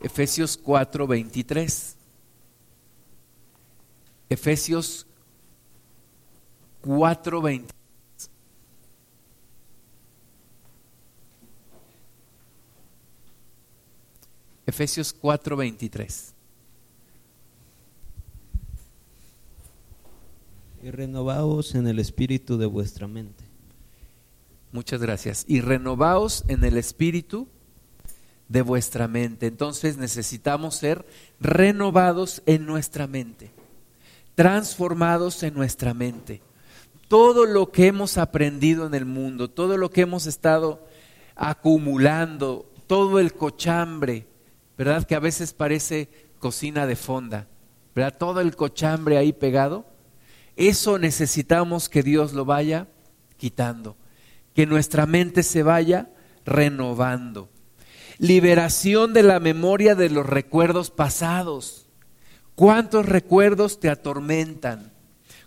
Efesios 0.00 0.56
4, 0.56 1.06
23. 1.06 1.96
Efesios 4.30 5.06
4, 6.82 7.42
23. 7.42 7.78
Efesios 14.66 15.14
4, 15.14 15.56
23. 15.56 16.34
Y 20.82 20.90
renovaos 20.90 21.74
en 21.74 21.88
el 21.88 21.98
espíritu 21.98 22.58
de 22.58 22.66
vuestra 22.66 23.08
mente. 23.08 23.44
Muchas 24.70 25.00
gracias. 25.00 25.44
Y 25.48 25.62
renovaos 25.62 26.44
en 26.48 26.62
el 26.64 26.76
espíritu 26.76 27.48
de 28.48 28.62
vuestra 28.62 29.06
mente. 29.08 29.46
Entonces 29.46 29.96
necesitamos 29.96 30.74
ser 30.76 31.06
renovados 31.40 32.42
en 32.46 32.66
nuestra 32.66 33.06
mente, 33.06 33.50
transformados 34.34 35.42
en 35.42 35.54
nuestra 35.54 35.94
mente. 35.94 36.42
Todo 37.08 37.46
lo 37.46 37.70
que 37.70 37.86
hemos 37.86 38.18
aprendido 38.18 38.86
en 38.86 38.94
el 38.94 39.04
mundo, 39.04 39.48
todo 39.48 39.76
lo 39.76 39.90
que 39.90 40.02
hemos 40.02 40.26
estado 40.26 40.86
acumulando, 41.36 42.70
todo 42.86 43.20
el 43.20 43.32
cochambre, 43.32 44.26
¿verdad? 44.76 45.06
Que 45.06 45.14
a 45.14 45.20
veces 45.20 45.52
parece 45.52 46.08
cocina 46.38 46.86
de 46.86 46.96
fonda, 46.96 47.46
¿verdad? 47.94 48.16
Todo 48.18 48.40
el 48.40 48.56
cochambre 48.56 49.16
ahí 49.16 49.32
pegado, 49.32 49.86
eso 50.56 50.98
necesitamos 50.98 51.88
que 51.88 52.02
Dios 52.02 52.32
lo 52.32 52.44
vaya 52.44 52.88
quitando, 53.36 53.96
que 54.54 54.66
nuestra 54.66 55.06
mente 55.06 55.42
se 55.42 55.62
vaya 55.62 56.10
renovando 56.44 57.48
liberación 58.18 59.12
de 59.12 59.22
la 59.22 59.40
memoria 59.40 59.94
de 59.94 60.10
los 60.10 60.26
recuerdos 60.26 60.90
pasados. 60.90 61.86
¿Cuántos 62.54 63.06
recuerdos 63.06 63.78
te 63.78 63.88
atormentan? 63.88 64.92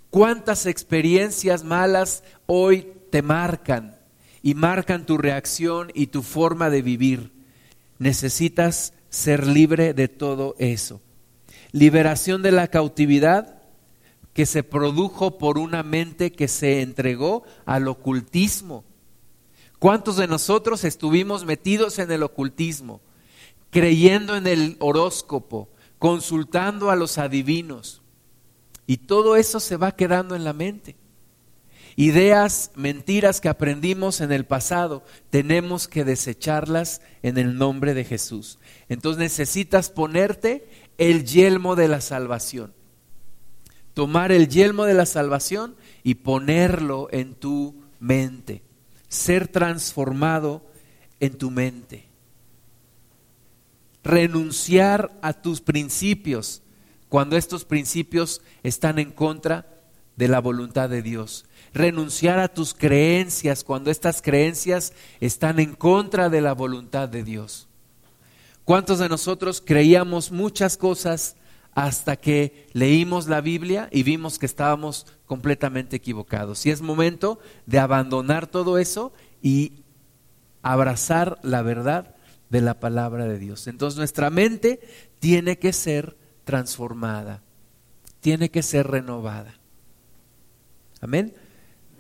¿Cuántas 0.10 0.66
experiencias 0.66 1.64
malas 1.64 2.24
hoy 2.46 2.88
te 3.12 3.22
marcan 3.22 3.98
y 4.42 4.56
marcan 4.56 5.06
tu 5.06 5.18
reacción 5.18 5.92
y 5.94 6.08
tu 6.08 6.24
forma 6.24 6.70
de 6.70 6.82
vivir? 6.82 7.32
Necesitas 8.00 8.94
ser 9.10 9.46
libre 9.46 9.94
de 9.94 10.08
todo 10.08 10.56
eso. 10.58 11.02
Liberación 11.74 12.42
de 12.42 12.52
la 12.52 12.68
cautividad 12.70 13.62
que 14.34 14.46
se 14.46 14.64
produjo 14.64 15.38
por 15.38 15.58
una 15.58 15.84
mente 15.84 16.32
que 16.32 16.48
se 16.48 16.82
entregó 16.82 17.44
al 17.66 17.90
ocultismo 17.90 18.86
¿Cuántos 19.82 20.18
de 20.18 20.28
nosotros 20.28 20.84
estuvimos 20.84 21.44
metidos 21.44 21.98
en 21.98 22.12
el 22.12 22.22
ocultismo, 22.22 23.02
creyendo 23.72 24.36
en 24.36 24.46
el 24.46 24.78
horóscopo, 24.78 25.70
consultando 25.98 26.92
a 26.92 26.96
los 26.96 27.18
adivinos? 27.18 28.04
Y 28.86 28.98
todo 28.98 29.36
eso 29.38 29.60
se 29.60 29.78
va 29.78 29.96
quedando 29.96 30.36
en 30.36 30.44
la 30.44 30.54
mente. 30.54 30.98
Ideas, 31.96 32.70
mentiras 32.76 33.42
que 33.42 33.50
aprendimos 33.50 34.22
en 34.22 34.32
el 34.32 34.46
pasado, 34.46 35.04
tenemos 35.32 35.88
que 35.88 36.04
desecharlas 36.04 37.02
en 37.24 37.40
el 37.40 37.58
nombre 37.58 37.96
de 37.96 38.04
Jesús. 38.04 38.60
Entonces 38.88 39.18
necesitas 39.18 39.90
ponerte 39.90 40.70
el 41.00 41.26
yelmo 41.26 41.76
de 41.76 41.88
la 41.88 42.02
salvación. 42.02 42.72
Tomar 43.96 44.32
el 44.32 44.48
yelmo 44.48 44.86
de 44.86 44.94
la 44.94 45.08
salvación 45.08 45.76
y 46.04 46.14
ponerlo 46.14 47.08
en 47.12 47.34
tu 47.34 47.82
mente 48.00 48.62
ser 49.12 49.50
transformado 49.50 50.66
en 51.20 51.38
tu 51.38 51.52
mente. 51.52 52.06
Renunciar 54.04 55.12
a 55.22 55.34
tus 55.34 55.60
principios 55.60 56.64
cuando 57.10 57.36
estos 57.36 57.66
principios 57.66 58.42
están 58.64 59.00
en 59.00 59.12
contra 59.12 59.68
de 60.16 60.30
la 60.30 60.40
voluntad 60.40 60.90
de 60.90 61.02
Dios. 61.02 61.46
Renunciar 61.74 62.40
a 62.40 62.48
tus 62.48 62.74
creencias 62.74 63.66
cuando 63.66 63.92
estas 63.92 64.22
creencias 64.22 64.94
están 65.20 65.60
en 65.60 65.76
contra 65.76 66.30
de 66.30 66.40
la 66.40 66.54
voluntad 66.54 67.10
de 67.10 67.24
Dios. 67.24 67.68
¿Cuántos 68.64 69.00
de 69.00 69.10
nosotros 69.10 69.62
creíamos 69.64 70.32
muchas 70.32 70.78
cosas 70.78 71.36
hasta 71.74 72.18
que 72.18 72.68
leímos 72.74 73.28
la 73.28 73.42
Biblia 73.42 73.88
y 73.92 74.04
vimos 74.04 74.40
que 74.40 74.46
estábamos 74.46 75.08
completamente 75.26 75.96
equivocados. 75.96 76.66
Y 76.66 76.72
es 76.72 76.82
momento 76.82 77.40
de 77.66 77.80
abandonar 77.80 78.48
todo 78.48 78.78
eso 78.78 79.14
y 79.42 79.84
abrazar 80.62 81.40
la 81.44 81.62
verdad 81.62 82.16
de 82.50 82.62
la 82.62 82.80
palabra 82.80 83.26
de 83.26 83.40
Dios. 83.40 83.68
Entonces 83.68 83.98
nuestra 83.98 84.30
mente 84.30 84.82
tiene 85.20 85.58
que 85.58 85.72
ser 85.72 86.18
transformada, 86.44 87.42
tiene 88.20 88.52
que 88.52 88.62
ser 88.62 88.88
renovada. 88.88 89.56
Amén. 91.00 91.34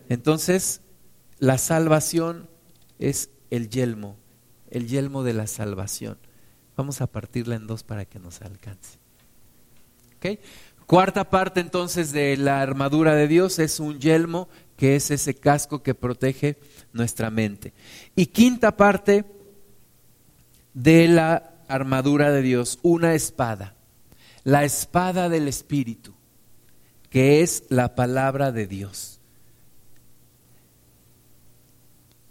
Entonces, 0.09 0.81
la 1.39 1.57
salvación 1.57 2.49
es 2.99 3.29
el 3.49 3.69
yelmo, 3.69 4.17
el 4.69 4.87
yelmo 4.87 5.23
de 5.23 5.33
la 5.33 5.47
salvación. 5.47 6.17
Vamos 6.75 7.01
a 7.01 7.07
partirla 7.07 7.55
en 7.55 7.65
dos 7.65 7.83
para 7.83 8.05
que 8.05 8.19
nos 8.19 8.41
alcance. 8.41 9.00
Cuarta 10.85 11.29
parte 11.29 11.59
entonces 11.61 12.11
de 12.11 12.35
la 12.37 12.61
armadura 12.61 13.15
de 13.15 13.27
Dios 13.27 13.59
es 13.59 13.79
un 13.79 13.99
yelmo, 13.99 14.49
que 14.75 14.95
es 14.95 15.11
ese 15.11 15.33
casco 15.35 15.83
que 15.83 15.95
protege 15.95 16.57
nuestra 16.91 17.29
mente. 17.29 17.73
Y 18.15 18.25
quinta 18.27 18.75
parte 18.75 19.25
de 20.73 21.07
la 21.07 21.53
armadura 21.67 22.31
de 22.31 22.41
Dios, 22.41 22.79
una 22.81 23.13
espada, 23.13 23.75
la 24.43 24.63
espada 24.63 25.29
del 25.29 25.47
Espíritu, 25.47 26.13
que 27.09 27.41
es 27.41 27.63
la 27.69 27.95
palabra 27.95 28.51
de 28.51 28.67
Dios. 28.67 29.19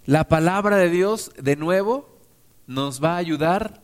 La 0.05 0.29
palabra 0.29 0.77
de 0.77 0.91
Dios, 0.91 1.31
de 1.41 1.57
nuevo, 1.57 2.19
nos 2.67 3.03
va 3.03 3.15
a 3.15 3.19
ayudar 3.19 3.81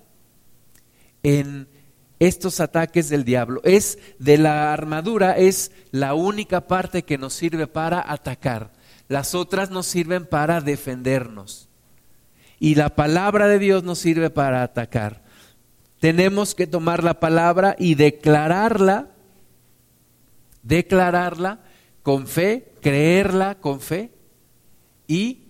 en 1.22 1.68
estos 2.18 2.60
ataques 2.60 3.08
del 3.08 3.24
diablo. 3.24 3.60
Es 3.64 3.98
de 4.18 4.38
la 4.38 4.72
armadura, 4.72 5.36
es 5.36 5.72
la 5.90 6.14
única 6.14 6.66
parte 6.66 7.02
que 7.02 7.18
nos 7.18 7.34
sirve 7.34 7.66
para 7.66 8.12
atacar. 8.12 8.72
Las 9.08 9.34
otras 9.34 9.70
nos 9.70 9.86
sirven 9.86 10.26
para 10.26 10.60
defendernos. 10.60 11.68
Y 12.58 12.74
la 12.74 12.90
palabra 12.90 13.48
de 13.48 13.58
Dios 13.58 13.84
nos 13.84 13.98
sirve 13.98 14.30
para 14.30 14.62
atacar. 14.62 15.22
Tenemos 16.00 16.54
que 16.54 16.66
tomar 16.66 17.04
la 17.04 17.20
palabra 17.20 17.76
y 17.78 17.94
declararla, 17.94 19.10
declararla 20.62 21.60
con 22.02 22.26
fe, 22.26 22.72
creerla 22.80 23.56
con 23.56 23.80
fe 23.80 24.12
y 25.06 25.44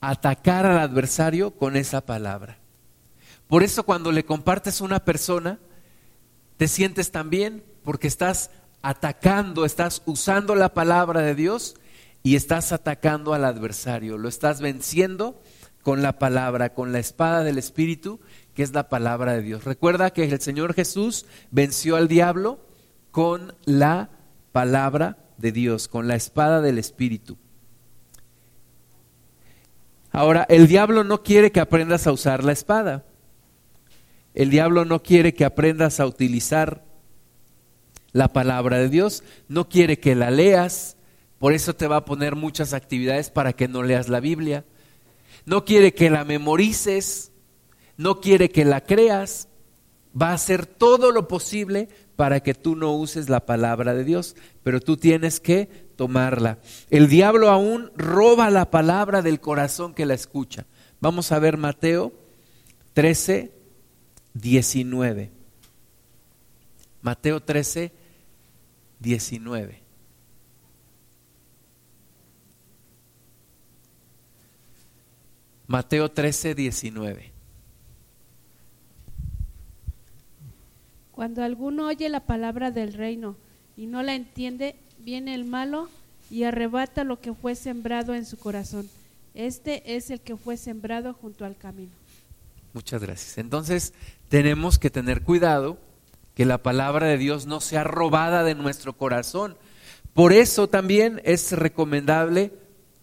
atacar 0.00 0.66
al 0.66 0.78
adversario 0.78 1.52
con 1.52 1.76
esa 1.76 2.00
palabra. 2.00 2.58
Por 3.48 3.62
eso 3.62 3.82
cuando 3.82 4.12
le 4.12 4.24
compartes 4.24 4.80
a 4.80 4.84
una 4.84 5.04
persona, 5.04 5.58
te 6.60 6.68
sientes 6.68 7.10
tan 7.10 7.30
bien 7.30 7.64
porque 7.84 8.06
estás 8.06 8.50
atacando, 8.82 9.64
estás 9.64 10.02
usando 10.04 10.54
la 10.54 10.74
palabra 10.74 11.22
de 11.22 11.34
Dios 11.34 11.74
y 12.22 12.36
estás 12.36 12.72
atacando 12.72 13.32
al 13.32 13.46
adversario, 13.46 14.18
lo 14.18 14.28
estás 14.28 14.60
venciendo 14.60 15.40
con 15.80 16.02
la 16.02 16.18
palabra, 16.18 16.74
con 16.74 16.92
la 16.92 16.98
espada 16.98 17.44
del 17.44 17.56
Espíritu, 17.56 18.20
que 18.52 18.62
es 18.62 18.74
la 18.74 18.90
palabra 18.90 19.32
de 19.32 19.40
Dios. 19.40 19.64
Recuerda 19.64 20.10
que 20.10 20.24
el 20.24 20.38
Señor 20.42 20.74
Jesús 20.74 21.24
venció 21.50 21.96
al 21.96 22.08
diablo 22.08 22.60
con 23.10 23.54
la 23.64 24.10
palabra 24.52 25.16
de 25.38 25.52
Dios, 25.52 25.88
con 25.88 26.08
la 26.08 26.14
espada 26.14 26.60
del 26.60 26.76
Espíritu. 26.76 27.38
Ahora, 30.12 30.44
el 30.50 30.66
diablo 30.66 31.04
no 31.04 31.22
quiere 31.22 31.52
que 31.52 31.60
aprendas 31.60 32.06
a 32.06 32.12
usar 32.12 32.44
la 32.44 32.52
espada. 32.52 33.06
El 34.34 34.50
diablo 34.50 34.84
no 34.84 35.02
quiere 35.02 35.34
que 35.34 35.44
aprendas 35.44 36.00
a 36.00 36.06
utilizar 36.06 36.84
la 38.12 38.28
palabra 38.28 38.78
de 38.78 38.88
Dios, 38.88 39.22
no 39.48 39.68
quiere 39.68 39.98
que 39.98 40.14
la 40.14 40.30
leas, 40.30 40.96
por 41.38 41.52
eso 41.52 41.74
te 41.74 41.86
va 41.86 41.96
a 41.96 42.04
poner 42.04 42.36
muchas 42.36 42.74
actividades 42.74 43.30
para 43.30 43.52
que 43.52 43.68
no 43.68 43.82
leas 43.82 44.08
la 44.08 44.20
Biblia. 44.20 44.64
no 45.46 45.64
quiere 45.64 45.94
que 45.94 46.10
la 46.10 46.24
memorices, 46.24 47.32
no 47.96 48.20
quiere 48.20 48.50
que 48.50 48.64
la 48.64 48.82
creas, 48.82 49.48
va 50.20 50.30
a 50.30 50.34
hacer 50.34 50.66
todo 50.66 51.12
lo 51.12 51.28
posible 51.28 51.88
para 52.16 52.40
que 52.40 52.54
tú 52.54 52.76
no 52.76 52.92
uses 52.92 53.28
la 53.30 53.46
palabra 53.46 53.94
de 53.94 54.04
Dios, 54.04 54.36
pero 54.62 54.80
tú 54.80 54.96
tienes 54.96 55.40
que 55.40 55.66
tomarla. 55.96 56.58
El 56.90 57.08
diablo 57.08 57.48
aún 57.48 57.90
roba 57.96 58.50
la 58.50 58.70
palabra 58.70 59.22
del 59.22 59.40
corazón 59.40 59.94
que 59.94 60.06
la 60.06 60.14
escucha. 60.14 60.66
Vamos 61.00 61.32
a 61.32 61.38
ver 61.38 61.56
Mateo 61.56 62.12
13, 62.92 63.52
19. 64.34 65.30
Mateo 67.02 67.40
13, 67.40 67.92
19. 68.98 69.80
Mateo 75.66 76.10
13, 76.10 76.54
19. 76.54 77.32
Cuando 81.12 81.42
alguno 81.42 81.86
oye 81.86 82.08
la 82.08 82.20
palabra 82.20 82.70
del 82.70 82.92
reino 82.92 83.36
y 83.76 83.86
no 83.86 84.02
la 84.02 84.14
entiende, 84.14 84.76
viene 84.98 85.34
el 85.34 85.44
malo 85.44 85.88
y 86.30 86.44
arrebata 86.44 87.04
lo 87.04 87.20
que 87.20 87.34
fue 87.34 87.54
sembrado 87.54 88.14
en 88.14 88.24
su 88.24 88.36
corazón. 88.36 88.88
Este 89.34 89.96
es 89.96 90.10
el 90.10 90.20
que 90.20 90.36
fue 90.36 90.56
sembrado 90.56 91.14
junto 91.14 91.44
al 91.44 91.56
camino. 91.56 91.99
Muchas 92.72 93.02
gracias. 93.02 93.38
Entonces, 93.38 93.94
tenemos 94.28 94.78
que 94.78 94.90
tener 94.90 95.22
cuidado 95.22 95.78
que 96.34 96.44
la 96.44 96.62
palabra 96.62 97.06
de 97.06 97.18
Dios 97.18 97.46
no 97.46 97.60
sea 97.60 97.84
robada 97.84 98.44
de 98.44 98.54
nuestro 98.54 98.96
corazón. 98.96 99.56
Por 100.14 100.32
eso 100.32 100.68
también 100.68 101.20
es 101.24 101.52
recomendable 101.52 102.52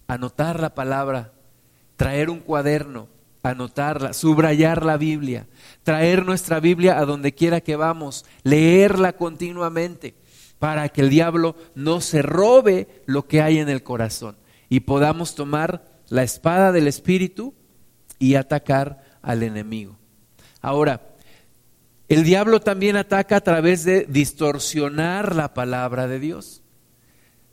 anotar 0.08 0.60
la 0.60 0.73
palabra, 0.73 1.34
traer 1.97 2.30
un 2.30 2.39
cuaderno, 2.39 3.10
anotarla, 3.43 4.13
subrayar 4.13 4.86
la 4.86 4.97
Biblia, 4.97 5.47
traer 5.84 6.25
nuestra 6.25 6.60
Biblia 6.60 6.99
a 6.99 7.06
donde 7.06 7.34
quiera 7.34 7.62
que 7.62 7.75
vamos, 7.75 8.25
leerla 8.43 9.13
continuamente 9.13 10.15
para 10.60 10.89
que 10.89 11.01
el 11.01 11.10
diablo 11.10 11.56
no 11.75 12.01
se 12.01 12.21
robe 12.21 12.88
lo 13.06 13.27
que 13.27 13.41
hay 13.41 13.60
en 13.60 13.69
el 13.69 13.84
corazón 13.84 14.38
y 14.69 14.82
podamos 14.82 15.36
tomar 15.36 15.86
la 16.10 16.23
espada 16.23 16.71
del 16.71 16.88
Espíritu 16.88 17.53
y 18.19 18.36
atacar 18.36 19.03
al 19.21 19.43
enemigo. 19.43 19.97
Ahora, 20.62 21.15
el 22.08 22.23
diablo 22.23 22.62
también 22.62 22.95
ataca 22.95 23.38
a 23.38 23.41
través 23.41 23.84
de 23.84 24.06
distorsionar 24.06 25.36
la 25.36 25.53
palabra 25.53 26.08
de 26.08 26.19
Dios. 26.19 26.62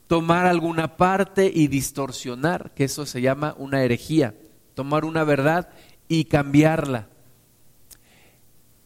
Tomar 0.07 0.47
alguna 0.47 0.97
parte 0.97 1.51
y 1.53 1.67
distorsionar, 1.67 2.73
que 2.75 2.85
eso 2.85 3.05
se 3.05 3.21
llama 3.21 3.55
una 3.59 3.83
herejía. 3.83 4.35
Tomar 4.75 5.05
una 5.05 5.25
verdad 5.25 5.71
y 6.09 6.27
cambiarla. 6.27 7.09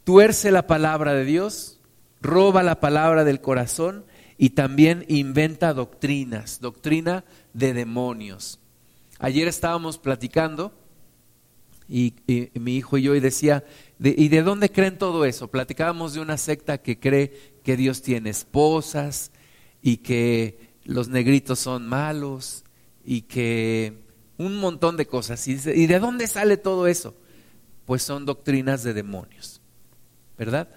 Tuerce 0.04 0.50
la 0.50 0.66
palabra 0.66 1.12
de 1.12 1.24
Dios, 1.24 1.80
roba 2.22 2.62
la 2.62 2.80
palabra 2.80 3.24
del 3.24 3.42
corazón 3.42 4.06
y 4.38 4.50
también 4.50 5.04
inventa 5.08 5.74
doctrinas, 5.74 6.60
doctrina 6.60 7.24
de 7.52 7.74
demonios. 7.74 8.58
Ayer 9.18 9.48
estábamos 9.48 9.98
platicando 9.98 10.72
y, 11.88 12.14
mi 12.54 12.76
hijo 12.76 12.98
y 12.98 13.02
yo 13.02 13.14
y 13.14 13.20
decía, 13.20 13.64
¿y 13.98 14.28
de 14.28 14.42
dónde 14.42 14.70
creen 14.70 14.98
todo 14.98 15.24
eso? 15.24 15.48
Platicábamos 15.48 16.12
de 16.12 16.20
una 16.20 16.36
secta 16.36 16.78
que 16.78 17.00
cree 17.00 17.54
que 17.64 17.76
Dios 17.76 18.02
tiene 18.02 18.30
esposas 18.30 19.32
y 19.80 19.98
que 19.98 20.74
los 20.84 21.08
negritos 21.08 21.58
son 21.58 21.86
malos 21.86 22.64
y 23.04 23.22
que 23.22 24.02
un 24.36 24.56
montón 24.56 24.98
de 24.98 25.06
cosas. 25.06 25.48
¿Y 25.48 25.86
de 25.86 25.98
dónde 25.98 26.26
sale 26.26 26.58
todo 26.58 26.86
eso? 26.86 27.14
Pues 27.86 28.02
son 28.02 28.26
doctrinas 28.26 28.82
de 28.82 28.92
demonios, 28.92 29.62
¿verdad? 30.36 30.68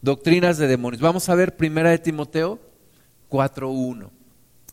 Doctrinas 0.00 0.58
de 0.58 0.68
demonios. 0.68 1.02
Vamos 1.02 1.28
a 1.28 1.34
ver 1.34 1.56
primera 1.56 1.90
de 1.90 1.98
Timoteo 1.98 2.60
4.1. 3.28 4.10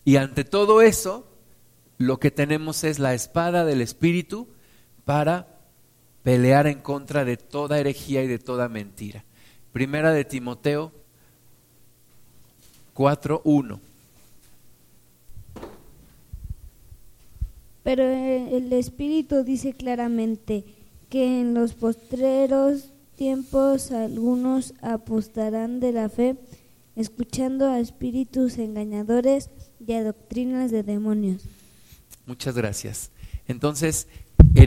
Y 0.06 0.18
ante 0.18 0.44
todo 0.44 0.84
eso, 0.84 1.28
lo 1.98 2.20
que 2.20 2.30
tenemos 2.30 2.84
es 2.84 3.00
la 3.00 3.16
espada 3.16 3.66
del 3.66 3.82
Espíritu 3.82 4.48
para 5.04 5.59
pelear 6.24 6.68
en 6.68 6.80
contra 6.80 7.26
de 7.26 7.38
toda 7.38 7.80
herejía 7.80 8.24
y 8.24 8.28
de 8.28 8.40
toda 8.40 8.70
mentira. 8.70 9.24
Primera 9.72 10.12
de 10.12 10.26
Timoteo 10.26 10.92
4.1. 12.96 13.80
Pero 17.84 18.04
el 18.04 18.72
Espíritu 18.74 19.44
dice 19.44 19.74
claramente 19.74 20.66
que 21.10 21.42
en 21.42 21.54
los 21.54 21.74
postreros 21.74 22.92
tiempos 23.16 23.92
algunos 23.92 24.74
apostarán 24.82 25.80
de 25.80 25.92
la 25.92 26.10
fe 26.10 26.36
escuchando 26.96 27.68
a 27.68 27.80
espíritus 27.80 28.58
engañadores 28.58 29.50
y 29.86 29.94
a 29.94 30.04
doctrinas 30.04 30.70
de 30.72 30.84
demonios. 30.84 31.44
Muchas 32.26 32.56
gracias. 32.56 33.12
Entonces, 33.48 34.08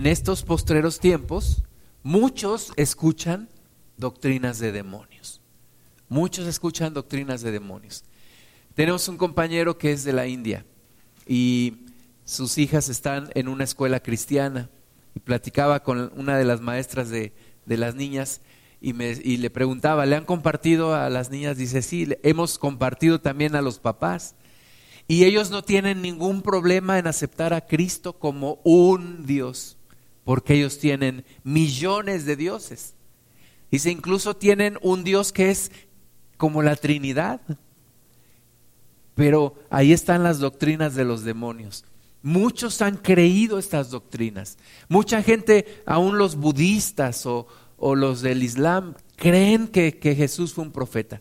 en 0.02 0.08
estos 0.08 0.42
postreros 0.42 0.98
tiempos, 0.98 1.62
muchos 2.02 2.72
escuchan 2.74 3.48
doctrinas 3.96 4.58
de 4.58 4.72
demonios. 4.72 5.40
Muchos 6.08 6.48
escuchan 6.48 6.92
doctrinas 6.92 7.40
de 7.42 7.52
demonios. 7.52 8.02
Tenemos 8.74 9.06
un 9.06 9.16
compañero 9.16 9.78
que 9.78 9.92
es 9.92 10.02
de 10.02 10.12
la 10.12 10.26
India 10.26 10.66
y 11.24 11.86
sus 12.24 12.58
hijas 12.58 12.88
están 12.88 13.30
en 13.36 13.46
una 13.46 13.62
escuela 13.62 14.00
cristiana 14.00 14.70
y 15.14 15.20
platicaba 15.20 15.84
con 15.84 16.10
una 16.16 16.36
de 16.36 16.46
las 16.46 16.60
maestras 16.60 17.08
de, 17.08 17.32
las 17.66 17.94
niñas 17.94 18.40
y, 18.80 18.94
me, 18.94 19.10
y 19.10 19.36
le 19.36 19.50
preguntaba, 19.50 20.04
¿le 20.04 20.16
han 20.16 20.24
compartido 20.24 20.96
a 20.96 21.10
las 21.10 21.30
niñas? 21.30 21.56
Dice, 21.56 21.80
sí, 21.80 22.08
hemos 22.24 22.58
compartido 22.58 23.20
también 23.20 23.54
a 23.54 23.62
los 23.62 23.78
papás. 23.78 24.34
Y 25.06 25.26
ellos 25.26 25.52
no 25.52 25.62
tienen 25.62 26.02
ningún 26.02 26.42
problema 26.42 26.98
en 26.98 27.06
aceptar 27.06 27.54
a 27.54 27.66
Cristo 27.68 28.14
como 28.14 28.58
un 28.64 29.26
Dios, 29.26 29.76
porque 30.24 30.54
ellos 30.54 30.78
tienen 30.78 31.24
millones 31.42 32.24
de 32.24 32.36
dioses. 32.36 32.94
Dice, 33.70 33.90
incluso 33.90 34.36
tienen 34.36 34.78
un 34.82 35.04
Dios 35.04 35.32
que 35.32 35.50
es 35.50 35.72
como 36.36 36.62
la 36.62 36.76
Trinidad. 36.76 37.40
Pero 39.14 39.54
ahí 39.70 39.92
están 39.92 40.22
las 40.22 40.38
doctrinas 40.38 40.94
de 40.94 41.04
los 41.04 41.24
demonios. 41.24 41.84
Muchos 42.22 42.80
han 42.82 42.96
creído 42.96 43.58
estas 43.58 43.90
doctrinas. 43.90 44.58
Mucha 44.88 45.22
gente, 45.22 45.82
aún 45.86 46.18
los 46.18 46.36
budistas 46.36 47.26
o, 47.26 47.46
los 47.78 48.22
del 48.22 48.42
Islam 48.44 48.94
creen 49.16 49.66
que, 49.66 49.98
que 49.98 50.14
Jesús 50.14 50.54
fue 50.54 50.64
un 50.64 50.72
profeta. 50.72 51.20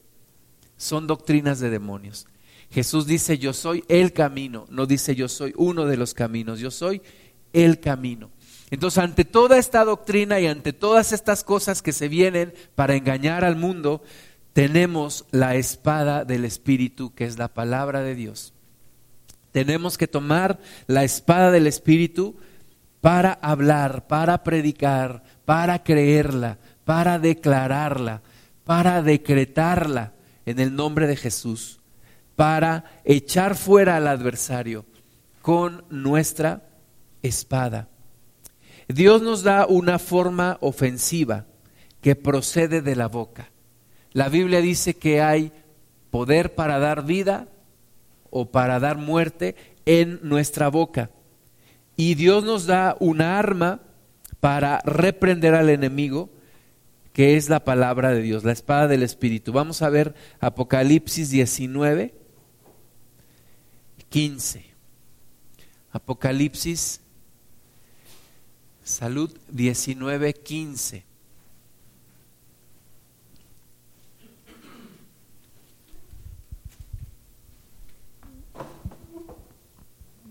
Son 0.78 1.08
doctrinas 1.08 1.60
de 1.60 1.70
demonios. 1.70 2.28
Jesús 2.72 3.06
dice, 3.06 3.38
yo 3.38 3.52
soy 3.52 3.84
el 3.90 4.14
camino, 4.14 4.66
no 4.70 4.86
dice 4.86 5.14
yo 5.14 5.28
soy 5.28 5.54
uno 5.58 5.86
de 5.86 5.98
los 5.98 6.14
caminos, 6.14 6.60
yo 6.60 6.72
soy 6.72 7.02
el 7.52 7.80
camino. 7.80 8.30
Entonces, 8.72 9.04
ante 9.04 9.26
toda 9.26 9.58
esta 9.58 9.84
doctrina 9.84 10.40
y 10.40 10.48
ante 10.48 10.72
todas 10.72 11.12
estas 11.12 11.44
cosas 11.44 11.82
que 11.82 11.92
se 11.92 12.08
vienen 12.08 12.54
para 12.74 12.96
engañar 12.96 13.44
al 13.44 13.58
mundo, 13.58 14.02
tenemos 14.54 15.26
la 15.32 15.56
espada 15.56 16.24
del 16.24 16.46
Espíritu, 16.46 17.14
que 17.14 17.26
es 17.26 17.38
la 17.38 17.50
palabra 17.50 18.02
de 18.02 18.16
Dios. 18.16 18.54
Tenemos 19.52 19.98
que 19.98 20.08
tomar 20.08 20.60
la 20.88 21.04
espada 21.04 21.52
del 21.52 21.68
Espíritu 21.68 22.38
para 23.02 23.34
hablar, 23.34 24.08
para 24.08 24.42
predicar, 24.44 25.24
para 25.44 25.84
creerla, 25.84 26.58
para 26.86 27.20
declararla, 27.20 28.22
para 28.64 29.02
decretarla 29.02 30.14
en 30.46 30.60
el 30.60 30.74
nombre 30.74 31.08
de 31.08 31.18
Jesús, 31.18 31.82
para 32.38 32.86
echar 33.04 33.56
fuera 33.56 33.98
al 33.98 34.08
adversario 34.08 34.86
con 35.42 35.84
nuestra 35.90 36.64
espada. 37.22 37.91
Dios 38.94 39.22
nos 39.22 39.44
da 39.44 39.66
una 39.68 40.00
forma 40.00 40.58
ofensiva 40.62 41.46
que 42.02 42.16
procede 42.16 42.82
de 42.82 42.96
la 42.96 43.08
boca. 43.08 43.52
La 44.12 44.30
Biblia 44.30 44.62
dice 44.62 44.96
que 44.96 45.22
hay 45.22 45.52
poder 46.10 46.56
para 46.56 46.80
dar 46.80 47.06
vida 47.06 47.48
o 48.30 48.52
para 48.52 48.80
dar 48.80 48.98
muerte 48.98 49.56
en 49.86 50.20
nuestra 50.24 50.70
boca. 50.70 51.12
Y 51.96 52.16
Dios 52.16 52.44
nos 52.44 52.66
da 52.66 52.96
una 53.00 53.38
arma 53.38 53.82
para 54.40 54.80
reprender 54.86 55.54
al 55.54 55.70
enemigo, 55.70 56.30
que 57.14 57.38
es 57.38 57.50
la 57.50 57.64
palabra 57.64 58.12
de 58.12 58.22
Dios, 58.22 58.44
la 58.44 58.52
espada 58.52 58.88
del 58.88 59.04
Espíritu. 59.04 59.54
Vamos 59.54 59.82
a 59.82 59.90
ver 59.90 60.16
Apocalipsis 60.40 61.30
19, 61.30 62.16
15. 64.10 64.66
Apocalipsis, 65.92 67.02
salud 68.84 69.36
19, 69.50 70.34
15. 70.34 71.04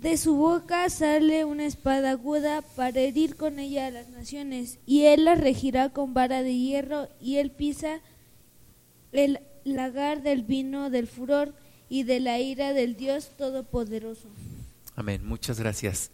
De 0.01 0.17
su 0.17 0.35
boca 0.35 0.89
sale 0.89 1.45
una 1.45 1.67
espada 1.67 2.13
aguda 2.13 2.63
para 2.63 3.01
herir 3.01 3.37
con 3.37 3.59
ella 3.59 3.87
a 3.87 3.91
las 3.91 4.09
naciones, 4.09 4.79
y 4.87 5.03
él 5.03 5.27
las 5.27 5.39
regirá 5.39 5.91
con 5.91 6.15
vara 6.15 6.43
de 6.43 6.57
hierro, 6.57 7.09
y 7.21 7.37
él 7.37 7.51
pisa 7.51 8.01
el 9.13 9.41
lagar 9.65 10.23
del 10.23 10.43
vino 10.43 10.89
del 10.89 11.07
furor 11.07 11.55
y 11.91 12.05
de 12.05 12.21
la 12.21 12.39
ira 12.39 12.73
del 12.73 12.97
Dios 12.97 13.31
Todopoderoso. 13.37 14.29
Amén, 14.97 15.25
muchas 15.25 15.61
gracias. 15.61 16.11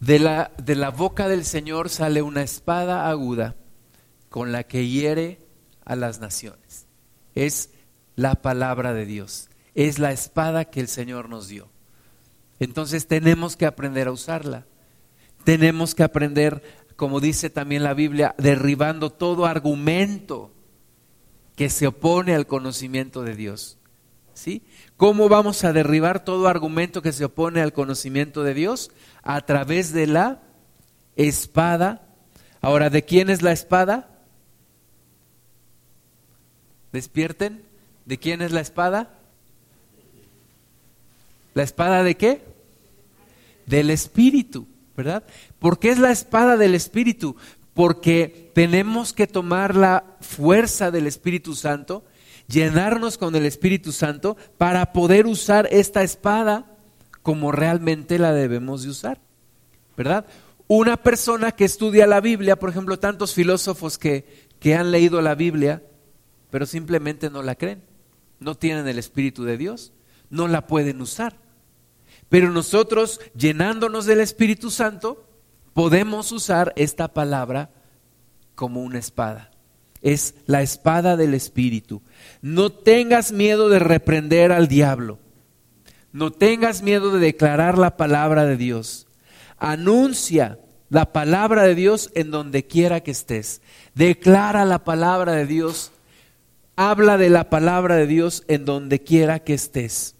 De 0.00 0.18
la, 0.18 0.52
de 0.62 0.74
la 0.74 0.90
boca 0.90 1.28
del 1.28 1.44
Señor 1.44 1.90
sale 1.90 2.22
una 2.22 2.42
espada 2.42 3.08
aguda 3.08 3.56
con 4.30 4.50
la 4.50 4.64
que 4.64 4.88
hiere 4.88 5.38
a 5.84 5.94
las 5.94 6.20
naciones. 6.20 6.86
Es 7.34 7.70
la 8.16 8.36
palabra 8.36 8.92
de 8.92 9.06
Dios, 9.06 9.48
es 9.74 9.98
la 9.98 10.12
espada 10.12 10.64
que 10.64 10.80
el 10.80 10.88
Señor 10.88 11.28
nos 11.28 11.48
dio. 11.48 11.70
Entonces 12.58 13.06
tenemos 13.06 13.56
que 13.56 13.66
aprender 13.66 14.08
a 14.08 14.12
usarla. 14.12 14.66
Tenemos 15.44 15.94
que 15.94 16.02
aprender, 16.02 16.62
como 16.96 17.20
dice 17.20 17.48
también 17.48 17.82
la 17.82 17.94
Biblia, 17.94 18.34
derribando 18.38 19.10
todo 19.10 19.46
argumento 19.46 20.52
que 21.56 21.70
se 21.70 21.86
opone 21.86 22.34
al 22.34 22.46
conocimiento 22.46 23.22
de 23.22 23.34
Dios. 23.34 23.78
¿Sí? 24.34 24.62
¿Cómo 25.00 25.30
vamos 25.30 25.64
a 25.64 25.72
derribar 25.72 26.26
todo 26.26 26.46
argumento 26.46 27.00
que 27.00 27.14
se 27.14 27.24
opone 27.24 27.62
al 27.62 27.72
conocimiento 27.72 28.42
de 28.42 28.52
Dios? 28.52 28.90
A 29.22 29.40
través 29.46 29.94
de 29.94 30.06
la 30.06 30.42
espada. 31.16 32.02
Ahora, 32.60 32.90
¿de 32.90 33.02
quién 33.02 33.30
es 33.30 33.40
la 33.40 33.50
espada? 33.50 34.10
Despierten. 36.92 37.64
¿De 38.04 38.18
quién 38.18 38.42
es 38.42 38.52
la 38.52 38.60
espada? 38.60 39.18
¿La 41.54 41.62
espada 41.62 42.02
de 42.02 42.18
qué? 42.18 42.44
Del 43.64 43.88
Espíritu, 43.88 44.66
¿verdad? 44.98 45.24
¿Por 45.58 45.78
qué 45.78 45.92
es 45.92 45.98
la 45.98 46.10
espada 46.10 46.58
del 46.58 46.74
Espíritu? 46.74 47.36
Porque 47.72 48.50
tenemos 48.54 49.14
que 49.14 49.26
tomar 49.26 49.76
la 49.76 50.04
fuerza 50.20 50.90
del 50.90 51.06
Espíritu 51.06 51.54
Santo, 51.54 52.04
llenarnos 52.50 53.16
con 53.16 53.34
el 53.36 53.46
Espíritu 53.46 53.92
Santo 53.92 54.36
para 54.58 54.92
poder 54.92 55.26
usar 55.26 55.68
esta 55.70 56.02
espada 56.02 56.76
como 57.22 57.52
realmente 57.52 58.18
la 58.18 58.32
debemos 58.32 58.82
de 58.82 58.90
usar, 58.90 59.20
¿verdad? 59.96 60.26
Una 60.66 60.96
persona 60.96 61.52
que 61.52 61.64
estudia 61.64 62.06
la 62.06 62.20
Biblia, 62.20 62.58
por 62.58 62.70
ejemplo, 62.70 62.98
tantos 62.98 63.34
filósofos 63.34 63.98
que, 63.98 64.48
que 64.58 64.74
han 64.74 64.90
leído 64.90 65.20
la 65.20 65.34
Biblia, 65.34 65.82
pero 66.50 66.66
simplemente 66.66 67.30
no 67.30 67.42
la 67.42 67.54
creen, 67.54 67.82
no 68.38 68.54
tienen 68.54 68.88
el 68.88 68.98
Espíritu 68.98 69.44
de 69.44 69.56
Dios, 69.56 69.92
no 70.28 70.48
la 70.48 70.66
pueden 70.66 71.00
usar. 71.00 71.36
Pero 72.28 72.50
nosotros, 72.50 73.20
llenándonos 73.34 74.06
del 74.06 74.20
Espíritu 74.20 74.70
Santo, 74.70 75.28
podemos 75.74 76.30
usar 76.32 76.72
esta 76.76 77.08
palabra 77.08 77.70
como 78.54 78.82
una 78.82 78.98
espada. 78.98 79.49
Es 80.02 80.34
la 80.46 80.62
espada 80.62 81.16
del 81.16 81.34
Espíritu. 81.34 82.02
No 82.42 82.70
tengas 82.70 83.32
miedo 83.32 83.68
de 83.68 83.78
reprender 83.78 84.52
al 84.52 84.68
diablo. 84.68 85.18
No 86.12 86.30
tengas 86.30 86.82
miedo 86.82 87.12
de 87.12 87.20
declarar 87.20 87.78
la 87.78 87.96
palabra 87.96 88.46
de 88.46 88.56
Dios. 88.56 89.06
Anuncia 89.58 90.58
la 90.88 91.12
palabra 91.12 91.62
de 91.62 91.74
Dios 91.74 92.10
en 92.14 92.30
donde 92.30 92.66
quiera 92.66 93.00
que 93.00 93.10
estés. 93.10 93.62
Declara 93.94 94.64
la 94.64 94.84
palabra 94.84 95.32
de 95.32 95.46
Dios. 95.46 95.92
Habla 96.76 97.18
de 97.18 97.30
la 97.30 97.50
palabra 97.50 97.96
de 97.96 98.06
Dios 98.06 98.44
en 98.48 98.64
donde 98.64 99.02
quiera 99.02 99.40
que 99.40 99.54
estés 99.54 100.16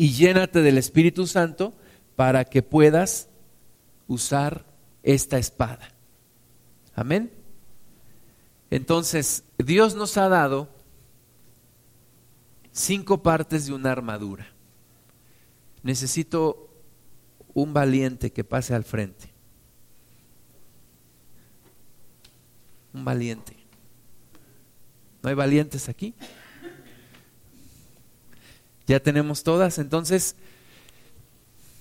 y 0.00 0.12
llénate 0.12 0.62
del 0.62 0.78
Espíritu 0.78 1.26
Santo 1.26 1.74
para 2.16 2.46
que 2.46 2.62
puedas 2.62 3.28
usar 4.08 4.64
esta 5.02 5.36
espada. 5.36 5.92
Amén. 6.94 7.30
Entonces, 8.70 9.42
Dios 9.58 9.96
nos 9.96 10.16
ha 10.16 10.28
dado 10.28 10.68
cinco 12.72 13.22
partes 13.22 13.66
de 13.66 13.72
una 13.72 13.90
armadura. 13.90 14.46
Necesito 15.82 16.70
un 17.52 17.72
valiente 17.72 18.32
que 18.32 18.44
pase 18.44 18.74
al 18.74 18.84
frente. 18.84 19.32
Un 22.92 23.04
valiente. 23.04 23.56
¿No 25.22 25.28
hay 25.28 25.34
valientes 25.34 25.88
aquí? 25.88 26.14
Ya 28.86 29.00
tenemos 29.00 29.42
todas, 29.42 29.78
entonces, 29.78 30.36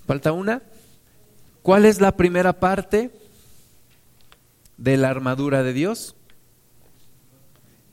falta 0.05 0.31
una. 0.31 0.63
¿Cuál 1.61 1.85
es 1.85 2.01
la 2.01 2.15
primera 2.15 2.59
parte 2.59 3.11
de 4.77 4.97
la 4.97 5.09
armadura 5.09 5.63
de 5.63 5.73
Dios? 5.73 6.15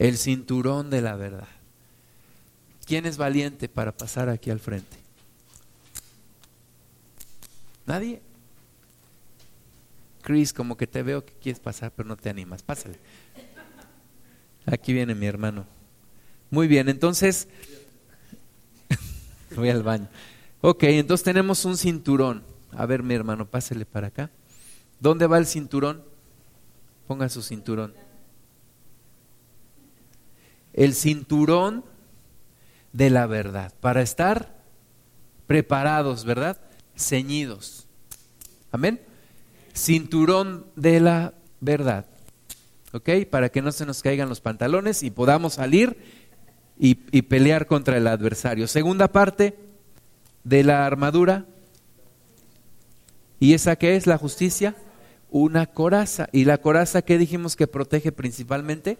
El 0.06 0.18
cinturón 0.18 0.90
de 0.90 1.00
la 1.00 1.16
verdad. 1.16 1.48
¿Quién 2.84 3.06
es 3.06 3.16
valiente 3.16 3.68
para 3.68 3.96
pasar 3.96 4.28
aquí 4.28 4.50
al 4.50 4.60
frente? 4.60 4.96
¿Nadie? 7.86 8.22
Chris, 10.22 10.52
como 10.52 10.76
que 10.76 10.86
te 10.86 11.02
veo 11.02 11.24
que 11.24 11.32
quieres 11.34 11.60
pasar, 11.60 11.92
pero 11.94 12.08
no 12.08 12.16
te 12.16 12.30
animas. 12.30 12.62
Pásale. 12.62 12.98
Aquí 14.66 14.92
viene 14.92 15.14
mi 15.14 15.26
hermano. 15.26 15.66
Muy 16.50 16.68
bien, 16.68 16.88
entonces 16.88 17.48
Voy 19.56 19.70
al 19.70 19.82
baño. 19.82 20.08
Ok, 20.60 20.84
entonces 20.84 21.24
tenemos 21.24 21.64
un 21.64 21.76
cinturón. 21.76 22.42
A 22.72 22.86
ver, 22.86 23.02
mi 23.02 23.14
hermano, 23.14 23.46
pásele 23.46 23.86
para 23.86 24.08
acá. 24.08 24.30
¿Dónde 25.00 25.26
va 25.26 25.38
el 25.38 25.46
cinturón? 25.46 26.02
Ponga 27.06 27.28
su 27.28 27.42
cinturón. 27.42 27.94
El 30.76 30.94
cinturón 30.94 31.84
de 32.92 33.10
la 33.10 33.26
verdad, 33.26 33.72
para 33.80 34.02
estar 34.02 34.56
preparados, 35.46 36.24
¿verdad? 36.24 36.58
Ceñidos. 36.96 37.86
Amén. 38.70 39.00
Cinturón 39.74 40.66
de 40.76 41.00
la 41.00 41.34
verdad. 41.60 42.06
¿Ok? 42.92 43.10
Para 43.30 43.48
que 43.50 43.62
no 43.62 43.72
se 43.72 43.86
nos 43.86 44.02
caigan 44.02 44.28
los 44.28 44.40
pantalones 44.40 45.02
y 45.02 45.10
podamos 45.10 45.54
salir 45.54 45.96
y, 46.78 46.94
pelear 47.22 47.66
contra 47.66 47.96
el 47.96 48.06
adversario. 48.06 48.68
Segunda 48.68 49.08
parte 49.08 49.58
de 50.44 50.64
la 50.64 50.86
armadura. 50.86 51.46
¿Y 53.40 53.54
esa 53.54 53.76
qué 53.76 53.96
es 53.96 54.06
la 54.06 54.18
justicia? 54.18 54.76
Una 55.30 55.66
coraza. 55.66 56.28
¿Y 56.32 56.44
la 56.44 56.58
coraza 56.58 57.02
qué 57.02 57.18
dijimos 57.18 57.56
que 57.56 57.66
protege 57.66 58.12
principalmente? 58.12 58.98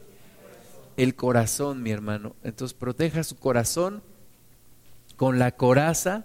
El 0.96 1.14
corazón, 1.14 1.82
mi 1.82 1.90
hermano. 1.90 2.35
Entonces 2.42 2.76
proteja 2.76 3.22
su 3.22 3.37
corazón 3.37 4.02
con 5.16 5.38
la 5.38 5.52
coraza. 5.52 6.24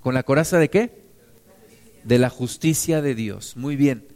¿Con 0.00 0.14
la 0.14 0.22
coraza 0.22 0.58
de 0.58 0.70
qué? 0.70 1.04
De 2.04 2.18
la 2.18 2.30
justicia 2.30 3.00
de 3.02 3.14
Dios. 3.14 3.56
Muy 3.56 3.76
bien. 3.76 4.06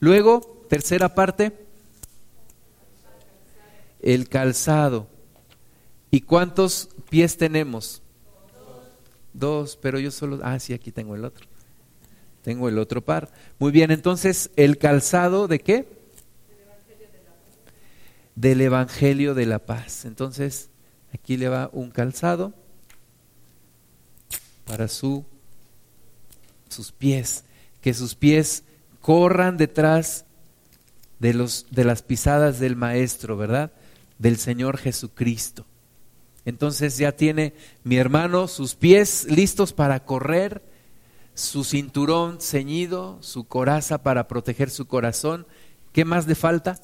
Luego, 0.00 0.64
tercera 0.68 1.14
parte, 1.14 1.52
el 4.00 4.28
calzado. 4.28 5.08
¿Y 6.10 6.22
cuántos 6.22 6.88
pies 7.10 7.36
tenemos? 7.36 8.02
Dos. 9.32 9.76
pero 9.76 9.98
yo 9.98 10.10
solo... 10.10 10.40
Ah, 10.42 10.58
sí, 10.60 10.72
aquí 10.72 10.92
tengo 10.92 11.14
el 11.14 11.24
otro. 11.24 11.46
Tengo 12.42 12.68
el 12.68 12.78
otro 12.78 13.04
par. 13.04 13.32
Muy 13.58 13.72
bien, 13.72 13.90
entonces, 13.90 14.50
¿el 14.56 14.78
calzado 14.78 15.48
de 15.48 15.60
qué? 15.60 15.93
Del 18.34 18.60
Evangelio 18.60 19.34
de 19.34 19.46
la 19.46 19.60
Paz. 19.60 20.04
Entonces, 20.04 20.70
aquí 21.12 21.36
le 21.36 21.48
va 21.48 21.70
un 21.72 21.90
calzado 21.90 22.52
para 24.66 24.88
su, 24.88 25.24
sus 26.68 26.92
pies. 26.92 27.44
Que 27.80 27.94
sus 27.94 28.14
pies 28.14 28.64
corran 29.00 29.56
detrás 29.56 30.24
de, 31.18 31.34
los, 31.34 31.66
de 31.70 31.84
las 31.84 32.02
pisadas 32.02 32.58
del 32.58 32.76
Maestro, 32.76 33.36
¿verdad? 33.36 33.72
del 34.18 34.38
Señor 34.38 34.78
Jesucristo. 34.78 35.66
Entonces 36.44 36.98
ya 36.98 37.12
tiene 37.12 37.54
mi 37.84 37.96
hermano 37.96 38.48
sus 38.48 38.74
pies 38.74 39.26
listos 39.28 39.72
para 39.72 40.04
correr, 40.04 40.62
su 41.34 41.64
cinturón 41.64 42.40
ceñido, 42.40 43.18
su 43.20 43.44
coraza 43.44 44.02
para 44.02 44.28
proteger 44.28 44.70
su 44.70 44.86
corazón. 44.86 45.46
¿Qué 45.92 46.04
más 46.04 46.26
le 46.26 46.34
falta? 46.34 46.80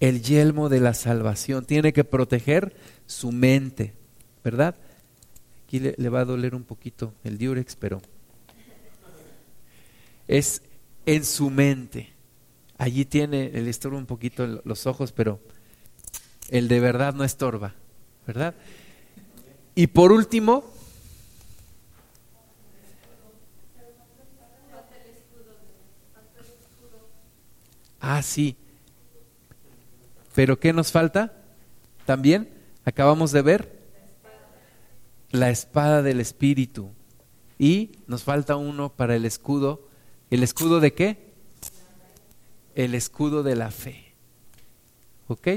El 0.00 0.22
yelmo 0.22 0.68
de 0.68 0.80
la 0.80 0.94
salvación. 0.94 1.64
Tiene 1.64 1.92
que 1.92 2.04
proteger 2.04 2.76
su 3.06 3.32
mente, 3.32 3.94
¿verdad? 4.44 4.76
Aquí 5.64 5.80
le, 5.80 6.08
va 6.08 6.20
a 6.20 6.24
doler 6.24 6.54
un 6.54 6.64
poquito 6.64 7.14
el 7.24 7.38
diurex, 7.38 7.76
pero 7.76 8.00
es 10.28 10.62
en 11.06 11.24
su 11.24 11.50
mente. 11.50 12.12
Allí 12.78 13.04
tiene 13.04 13.50
el 13.54 13.68
estorbo 13.68 13.96
un 13.96 14.06
poquito 14.06 14.46
los 14.64 14.86
ojos, 14.86 15.12
pero 15.12 15.40
el 16.50 16.68
de 16.68 16.80
verdad 16.80 17.14
no 17.14 17.24
estorba, 17.24 17.74
¿verdad? 18.26 18.54
Y 19.74 19.88
por 19.88 20.12
último, 20.12 20.64
ah, 28.00 28.22
sí. 28.22 28.56
Pero 30.36 30.60
¿qué 30.60 30.74
nos 30.74 30.92
falta? 30.92 31.32
También 32.04 32.50
acabamos 32.84 33.32
de 33.32 33.40
ver 33.40 33.80
la 35.30 35.48
espada 35.48 36.02
del 36.02 36.20
Espíritu. 36.20 36.90
Y 37.58 37.92
nos 38.06 38.22
falta 38.22 38.56
uno 38.56 38.90
para 38.90 39.16
el 39.16 39.24
escudo. 39.24 39.88
¿El 40.30 40.42
escudo 40.42 40.78
de 40.78 40.92
qué? 40.92 41.32
El 42.74 42.94
escudo 42.94 43.42
de 43.42 43.56
la 43.56 43.70
fe. 43.70 44.12
¿Ok? 45.26 45.48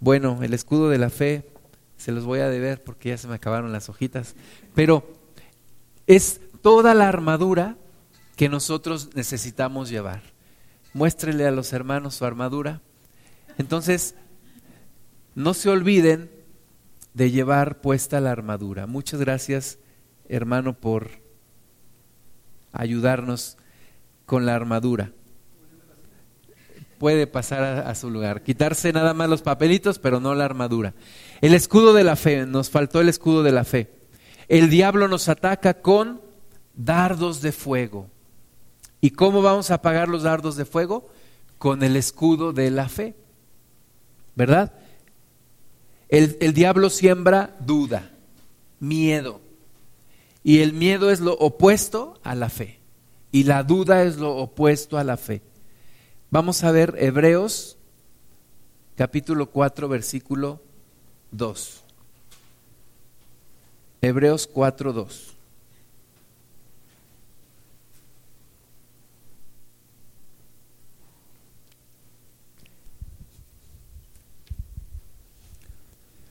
Bueno, 0.00 0.42
el 0.42 0.54
escudo 0.54 0.88
de 0.88 0.98
la 0.98 1.08
fe 1.08 1.48
se 1.96 2.10
los 2.10 2.24
voy 2.24 2.40
a 2.40 2.48
deber 2.48 2.82
porque 2.82 3.10
ya 3.10 3.16
se 3.16 3.28
me 3.28 3.36
acabaron 3.36 3.70
las 3.70 3.88
hojitas. 3.88 4.34
Pero 4.74 5.08
es 6.08 6.40
toda 6.62 6.94
la 6.94 7.08
armadura 7.08 7.76
que 8.34 8.48
nosotros 8.48 9.14
necesitamos 9.14 9.88
llevar. 9.88 10.22
Muéstrele 10.94 11.46
a 11.46 11.52
los 11.52 11.72
hermanos 11.72 12.16
su 12.16 12.24
armadura. 12.24 12.82
Entonces, 13.58 14.14
no 15.34 15.52
se 15.54 15.68
olviden 15.68 16.30
de 17.14 17.30
llevar 17.30 17.80
puesta 17.80 18.20
la 18.20 18.30
armadura. 18.30 18.86
Muchas 18.86 19.20
gracias, 19.20 19.78
hermano, 20.28 20.74
por 20.74 21.10
ayudarnos 22.72 23.56
con 24.24 24.46
la 24.46 24.54
armadura. 24.54 25.12
Puede 26.98 27.26
pasar 27.26 27.62
a, 27.62 27.90
a, 27.90 27.94
su 27.94 28.10
lugar. 28.10 28.42
Quitarse 28.42 28.92
nada 28.92 29.14
más 29.14 29.28
los 29.28 29.42
papelitos, 29.42 29.98
pero 29.98 30.20
no 30.20 30.34
la 30.34 30.44
armadura. 30.44 30.94
El 31.40 31.54
escudo 31.54 31.92
de 31.92 32.04
la 32.04 32.16
fe, 32.16 32.46
nos 32.46 32.70
faltó 32.70 33.00
el 33.00 33.08
escudo 33.08 33.42
de 33.42 33.52
la 33.52 33.64
fe. 33.64 33.90
El 34.48 34.70
diablo 34.70 35.08
nos 35.08 35.28
ataca 35.28 35.74
con 35.74 36.20
dardos 36.74 37.42
de 37.42 37.52
fuego. 37.52 38.08
¿Y 39.00 39.10
cómo 39.10 39.42
vamos 39.42 39.70
a 39.70 39.74
apagar 39.74 40.08
los 40.08 40.22
dardos 40.22 40.56
de 40.56 40.64
fuego? 40.64 41.08
Con 41.58 41.82
el 41.82 41.96
escudo 41.96 42.52
de 42.52 42.70
la 42.70 42.88
fe. 42.88 43.14
¿Verdad? 44.38 44.72
El, 46.08 46.36
el, 46.40 46.54
diablo 46.54 46.90
siembra 46.90 47.56
duda, 47.58 48.12
miedo. 48.78 49.40
Y 50.44 50.60
el 50.60 50.74
miedo 50.74 51.10
es 51.10 51.18
lo 51.18 51.32
opuesto 51.32 52.20
a 52.22 52.36
la 52.36 52.48
fe. 52.48 52.78
Y 53.32 53.42
la 53.42 53.64
duda 53.64 54.04
es 54.04 54.16
lo 54.16 54.36
opuesto 54.36 54.96
a 54.96 55.02
la 55.02 55.16
fe. 55.16 55.42
Vamos 56.30 56.62
a 56.62 56.70
ver 56.70 56.94
Hebreos 57.00 57.78
capítulo 58.94 59.50
4 59.50 59.88
versículo 59.88 60.62
2. 61.32 61.82
Hebreos 64.02 64.46
4, 64.46 64.92
2. 64.92 65.37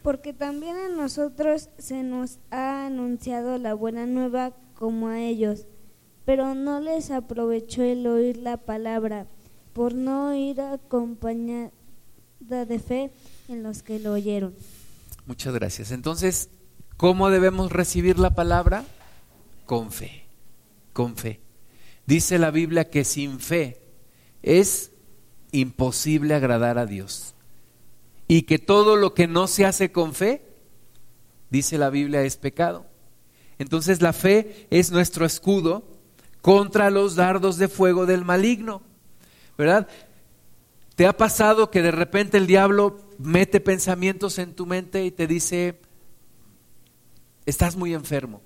Porque 0.07 0.31
también 0.31 0.77
a 0.77 0.87
nosotros 0.87 1.67
se 1.77 2.01
nos 2.01 2.39
ha 2.49 2.85
anunciado 2.85 3.57
la 3.57 3.73
buena 3.73 4.05
nueva 4.05 4.53
como 4.73 5.09
a 5.09 5.19
ellos, 5.19 5.67
pero 6.23 6.55
no 6.55 6.79
les 6.79 7.11
aprovechó 7.11 7.83
el 7.83 8.07
oír 8.07 8.37
la 8.37 8.55
palabra, 8.55 9.27
por 9.73 9.95
no 9.95 10.33
ir 10.33 10.61
acompañada 10.61 11.71
de 12.39 12.79
fe 12.79 13.11
en 13.49 13.63
los 13.63 13.83
que 13.83 13.99
lo 13.99 14.13
oyeron. 14.13 14.55
Muchas 15.25 15.53
gracias. 15.53 15.91
Entonces, 15.91 16.51
¿cómo 16.95 17.29
debemos 17.29 17.73
recibir 17.73 18.17
la 18.17 18.33
palabra? 18.33 18.85
Con 19.65 19.91
fe, 19.91 20.23
con 20.93 21.17
fe. 21.17 21.41
Dice 22.05 22.39
la 22.39 22.51
Biblia 22.51 22.89
que 22.89 23.03
sin 23.03 23.41
fe 23.41 23.81
es 24.41 24.93
imposible 25.51 26.33
agradar 26.33 26.77
a 26.77 26.85
Dios. 26.85 27.35
Y 28.27 28.43
que 28.43 28.59
todo 28.59 28.95
lo 28.95 29.13
que 29.13 29.27
no 29.27 29.47
se 29.47 29.65
hace 29.65 29.91
con 29.91 30.13
fe, 30.13 30.41
dice 31.49 31.77
la 31.77 31.89
Biblia, 31.89 32.23
es 32.23 32.37
pecado. 32.37 32.85
Entonces 33.59 34.01
la 34.01 34.13
fe 34.13 34.67
es 34.69 34.91
nuestro 34.91 35.25
escudo 35.25 35.85
contra 36.41 36.89
los 36.89 37.15
dardos 37.15 37.57
de 37.57 37.67
fuego 37.67 38.05
del 38.05 38.25
maligno. 38.25 38.81
¿Verdad? 39.57 39.87
¿Te 40.95 41.05
ha 41.05 41.15
pasado 41.15 41.69
que 41.69 41.81
de 41.81 41.91
repente 41.91 42.37
el 42.37 42.47
diablo 42.47 42.99
mete 43.19 43.59
pensamientos 43.59 44.39
en 44.39 44.53
tu 44.53 44.65
mente 44.65 45.05
y 45.05 45.11
te 45.11 45.27
dice, 45.27 45.79
estás 47.45 47.75
muy 47.75 47.93
enfermo, 47.93 48.41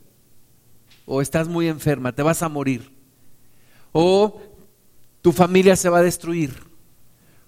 o 1.06 1.22
estás 1.22 1.48
muy 1.48 1.68
enferma, 1.68 2.14
te 2.14 2.24
vas 2.24 2.42
a 2.44 2.50
morir, 2.50 2.92
o 3.92 4.42
tu 5.22 5.32
familia 5.32 5.76
se 5.76 5.90
va 5.90 6.00
a 6.00 6.04
destruir, 6.04 6.54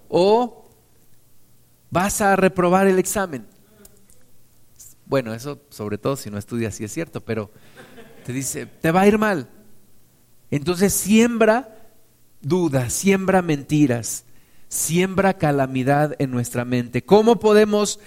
o 0.08 0.63
vas 1.94 2.20
a 2.20 2.36
reprobar 2.36 2.88
el 2.88 3.00
examen? 3.00 3.46
Bueno, 5.06 5.34
eso 5.34 5.62
sobre 5.70 5.98
todo 5.98 6.18
si 6.18 6.30
no 6.30 6.38
estudias 6.38 6.76
sí 6.76 6.84
es 6.84 6.92
cierto, 6.92 7.22
pero 7.22 7.52
te 8.26 8.34
dice, 8.34 8.66
te 8.66 8.92
va 8.92 9.02
a 9.02 9.08
ir 9.08 9.18
mal. 9.18 9.50
Entonces 10.52 10.94
siembra 10.94 11.90
dudas, 12.42 12.92
siembra 12.92 13.42
mentiras 13.42 14.26
siembra 14.74 15.38
calamidad 15.38 16.16
en 16.18 16.32
nuestra 16.32 16.66
mente. 16.66 17.04
¿Cómo 17.04 17.40
podemos 17.40 18.00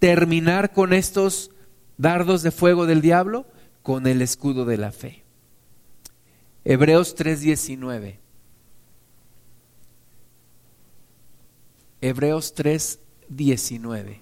terminar 0.00 0.72
con 0.72 0.92
estos 0.92 1.52
dardos 1.96 2.42
de 2.42 2.50
fuego 2.50 2.86
del 2.86 3.00
diablo? 3.00 3.46
Con 3.82 4.06
el 4.06 4.20
escudo 4.20 4.64
de 4.64 4.78
la 4.78 4.90
fe. 4.90 5.22
Hebreos 6.64 7.14
3:19. 7.14 8.18
Hebreos 12.00 12.52
3:19. 13.30 14.20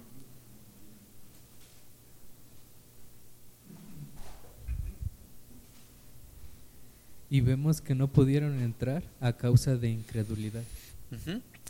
Y 7.29 7.41
vemos 7.41 7.81
que 7.81 7.93
no 7.93 8.07
pudieron 8.07 8.61
entrar 8.61 9.03
a 9.19 9.33
causa 9.33 9.75
de 9.75 9.89
incredulidad. 9.89 10.63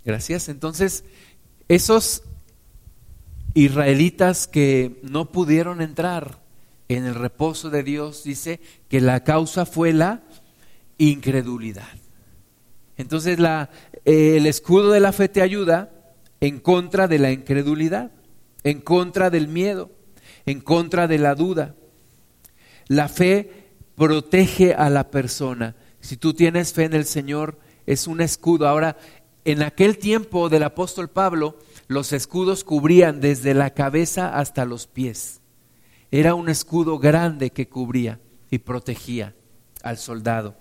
Gracias. 0.06 0.50
Entonces, 0.50 1.04
esos 1.68 2.24
israelitas 3.56 4.48
que 4.48 5.00
no 5.02 5.32
pudieron 5.32 5.82
entrar 5.82 6.40
en 6.90 7.06
el 7.06 7.16
reposo 7.16 7.70
de 7.70 7.84
Dios, 7.84 8.24
dice 8.24 8.60
que 8.88 9.02
la 9.02 9.24
causa 9.24 9.66
fue 9.66 9.94
la 9.94 10.22
incredulidad. 11.00 11.90
Entonces, 12.98 13.40
la, 13.40 13.70
eh, 14.06 14.38
el 14.38 14.46
escudo 14.46 14.92
de 14.92 15.00
la 15.00 15.12
fe 15.12 15.28
te 15.28 15.42
ayuda 15.42 15.92
en 16.42 16.60
contra 16.60 17.08
de 17.08 17.20
la 17.20 17.32
incredulidad, 17.32 18.12
en 18.64 18.82
contra 18.82 19.30
del 19.30 19.48
miedo, 19.48 19.92
en 20.46 20.62
contra 20.62 21.08
de 21.08 21.18
la 21.18 21.36
duda. 21.36 21.76
La 22.88 23.10
fe 23.10 23.72
protege 23.96 24.74
a 24.74 24.90
la 24.90 25.10
persona. 25.10 25.76
Si 26.00 26.18
tú 26.18 26.34
tienes 26.34 26.74
fe 26.74 26.86
en 26.86 26.94
el 26.94 27.06
Señor, 27.06 27.60
es 27.86 28.08
un 28.08 28.22
escudo. 28.22 28.68
Ahora, 28.68 28.98
en 29.46 29.64
aquel 29.64 29.98
tiempo 29.98 30.50
del 30.50 30.64
apóstol 30.64 31.10
Pablo, 31.10 31.58
los 31.88 32.14
escudos 32.14 32.64
cubrían 32.64 33.22
desde 33.22 33.54
la 33.54 33.72
cabeza 33.72 34.38
hasta 34.38 34.66
los 34.66 34.88
pies. 34.88 35.42
Era 36.12 36.36
un 36.36 36.50
escudo 36.50 37.00
grande 37.00 37.52
que 37.52 37.68
cubría 37.68 38.20
y 38.50 38.60
protegía 38.60 39.36
al 39.84 39.98
soldado. 39.98 40.56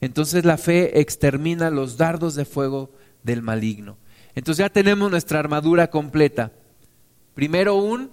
Entonces 0.00 0.44
la 0.44 0.58
fe 0.58 1.00
extermina 1.00 1.70
los 1.70 1.96
dardos 1.96 2.34
de 2.34 2.44
fuego 2.44 2.90
del 3.22 3.42
maligno. 3.42 3.96
Entonces 4.34 4.64
ya 4.64 4.70
tenemos 4.70 5.10
nuestra 5.10 5.38
armadura 5.38 5.90
completa. 5.90 6.52
Primero 7.34 7.76
un, 7.76 8.10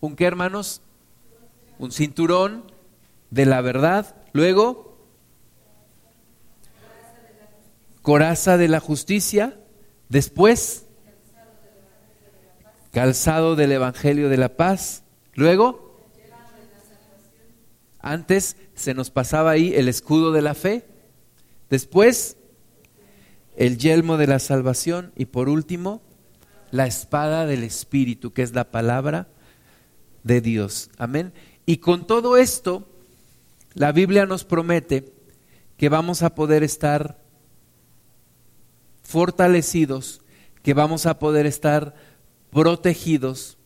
¿un 0.00 0.16
qué 0.16 0.24
hermanos? 0.24 0.82
Un 1.78 1.92
cinturón 1.92 2.64
de 3.30 3.46
la 3.46 3.60
verdad. 3.60 4.14
Luego 4.32 4.98
coraza 8.02 8.56
de 8.56 8.68
la 8.68 8.80
justicia, 8.80 9.58
después 10.08 10.86
calzado 12.90 13.54
del 13.54 13.72
Evangelio 13.72 14.28
de 14.28 14.38
la 14.38 14.56
paz, 14.56 15.02
luego 15.34 15.88
antes 18.00 18.56
se 18.74 18.94
nos 18.94 19.10
pasaba 19.10 19.50
ahí 19.50 19.74
el 19.74 19.88
escudo 19.88 20.32
de 20.32 20.42
la 20.42 20.54
fe, 20.54 20.86
después 21.68 22.36
el 23.58 23.76
yelmo 23.76 24.16
de 24.16 24.28
la 24.28 24.38
salvación 24.38 25.12
y 25.16 25.26
por 25.26 25.48
último 25.48 26.00
la 26.70 26.86
espada 26.86 27.44
del 27.44 27.64
Espíritu, 27.64 28.32
que 28.32 28.42
es 28.42 28.54
la 28.54 28.70
palabra 28.70 29.26
de 30.22 30.40
Dios. 30.40 30.90
Amén. 30.96 31.32
Y 31.66 31.78
con 31.78 32.06
todo 32.06 32.36
esto, 32.36 32.88
la 33.74 33.90
Biblia 33.90 34.26
nos 34.26 34.44
promete 34.44 35.12
que 35.76 35.88
vamos 35.88 36.22
a 36.22 36.36
poder 36.36 36.62
estar 36.62 37.18
fortalecidos, 39.02 40.20
que 40.62 40.72
vamos 40.72 41.06
a 41.06 41.18
poder 41.18 41.44
estar 41.44 41.96
protegidos 42.50 43.58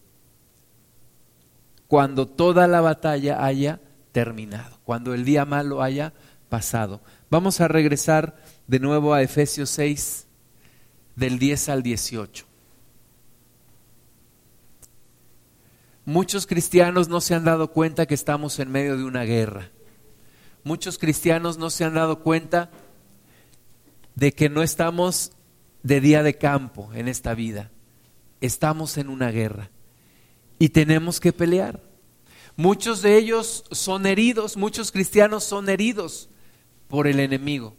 cuando 1.87 2.27
toda 2.27 2.67
la 2.67 2.81
batalla 2.81 3.45
haya 3.45 3.81
terminado, 4.13 4.79
cuando 4.85 5.13
el 5.13 5.27
día 5.27 5.45
malo 5.45 5.83
haya 5.83 6.15
pasado. 6.49 7.03
Vamos 7.29 7.61
a 7.61 7.69
regresar 7.69 8.42
de 8.67 8.79
nuevo 8.79 9.15
a 9.15 9.23
Efesios 9.23 9.71
6, 9.71 10.27
del 11.17 11.39
10 11.39 11.69
al 11.69 11.83
18. 11.83 12.47
Muchos 16.05 16.47
cristianos 16.47 17.09
no 17.09 17.21
se 17.21 17.35
han 17.35 17.45
dado 17.45 17.71
cuenta 17.71 18.07
que 18.07 18.15
estamos 18.15 18.59
en 18.59 18.71
medio 18.71 18.97
de 18.97 19.05
una 19.05 19.23
guerra. 19.23 19.71
Muchos 20.65 20.99
cristianos 20.99 21.59
no 21.59 21.71
se 21.71 21.85
han 21.85 21.95
dado 21.95 22.21
cuenta 22.21 22.71
de 24.15 24.33
que 24.33 24.49
no 24.49 24.63
estamos 24.63 25.33
de 25.83 26.01
día 26.01 26.23
de 26.23 26.37
campo 26.37 26.91
en 26.95 27.09
esta 27.09 27.35
vida. 27.35 27.71
Estamos 28.41 28.99
en 28.99 29.09
una 29.09 29.31
guerra 29.31 29.71
y 30.59 30.71
tenemos 30.71 31.21
que 31.21 31.33
pelear. 31.33 31.81
Muchos 32.57 33.01
de 33.03 33.17
ellos 33.17 33.65
son 33.71 34.07
heridos, 34.07 34.57
muchos 34.57 34.93
cristianos 34.93 35.45
son 35.45 35.69
heridos 35.69 36.29
por 36.89 37.07
el 37.07 37.21
enemigo. 37.21 37.77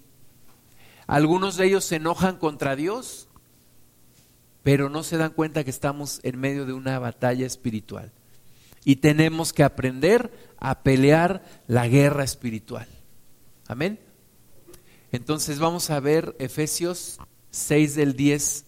Algunos 1.14 1.58
de 1.58 1.68
ellos 1.68 1.86
se 1.86 1.98
enojan 1.98 2.38
contra 2.38 2.76
Dios, 2.76 3.28
pero 4.64 4.90
no 4.90 5.04
se 5.04 5.18
dan 5.18 5.30
cuenta 5.30 5.64
que 5.64 5.70
estamos 5.70 6.20
en 6.24 6.40
medio 6.40 6.66
de 6.66 6.74
una 6.74 6.98
batalla 6.98 7.46
espiritual. 7.46 8.12
Y 8.84 8.96
tenemos 8.96 9.54
que 9.54 9.62
aprender 9.62 10.32
a 10.58 10.82
pelear 10.82 11.44
la 11.68 11.88
guerra 11.88 12.24
espiritual. 12.24 12.88
Amén. 13.68 14.00
Entonces 15.12 15.60
vamos 15.60 15.92
a 15.92 16.00
ver 16.00 16.36
Efesios 16.40 17.20
6 17.52 17.94
del 17.94 18.16
10 18.16 18.66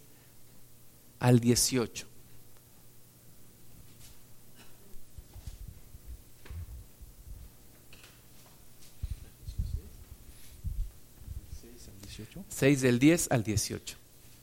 al 1.18 1.40
18. 1.40 2.06
Seis 12.48 12.82
del 12.82 13.00
10 13.00 13.32
al 13.32 13.44
18. 13.44 13.98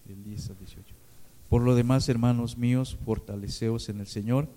Del 0.06 0.24
10 0.24 0.50
al 0.50 0.58
18. 0.58 0.94
Por 1.48 1.62
lo 1.62 1.74
demás, 1.74 2.08
hermanos 2.08 2.56
míos, 2.56 2.98
fortaleceos 3.04 3.88
en 3.88 4.00
el 4.00 4.06
Señor 4.06 4.48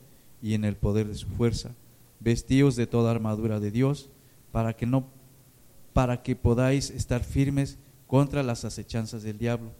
y 0.42 0.54
en 0.54 0.66
el 0.66 0.76
poder 0.76 1.08
de 1.08 1.16
su 1.16 1.28
fuerza, 1.28 1.72
vestíos 2.20 2.76
de 2.76 2.88
toda 2.88 3.12
armadura 3.12 3.60
de 3.60 3.72
Dios, 3.72 4.10
para 4.52 4.76
que 4.76 4.86
no 4.86 5.08
para 5.94 6.24
que 6.24 6.36
podáis 6.36 6.90
estar 6.90 7.24
firmes 7.24 7.78
contra 8.06 8.44
las 8.44 8.66
acechanzas 8.66 9.24
del 9.24 9.38
diablo, 9.38 9.72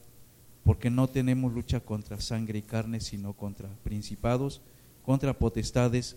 porque 0.64 0.90
no 0.90 1.10
tenemos 1.10 1.54
lucha 1.54 1.82
contra 1.82 2.22
sangre 2.22 2.60
y 2.60 2.62
carne, 2.62 3.02
sino 3.02 3.34
contra 3.34 3.68
principados, 3.84 4.62
contra 5.04 5.38
potestades, 5.38 6.16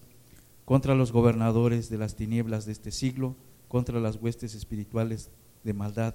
contra 0.64 0.95
los 0.95 1.11
gobernadores 1.11 1.91
de 1.91 1.99
las 1.99 2.14
tinieblas 2.14 2.64
de 2.64 2.73
este 2.73 2.93
siglo, 2.93 3.35
contra 3.66 3.99
las 3.99 4.16
huestes 4.16 4.55
espirituales 4.55 5.31
de 5.64 5.73
maldad 5.73 6.14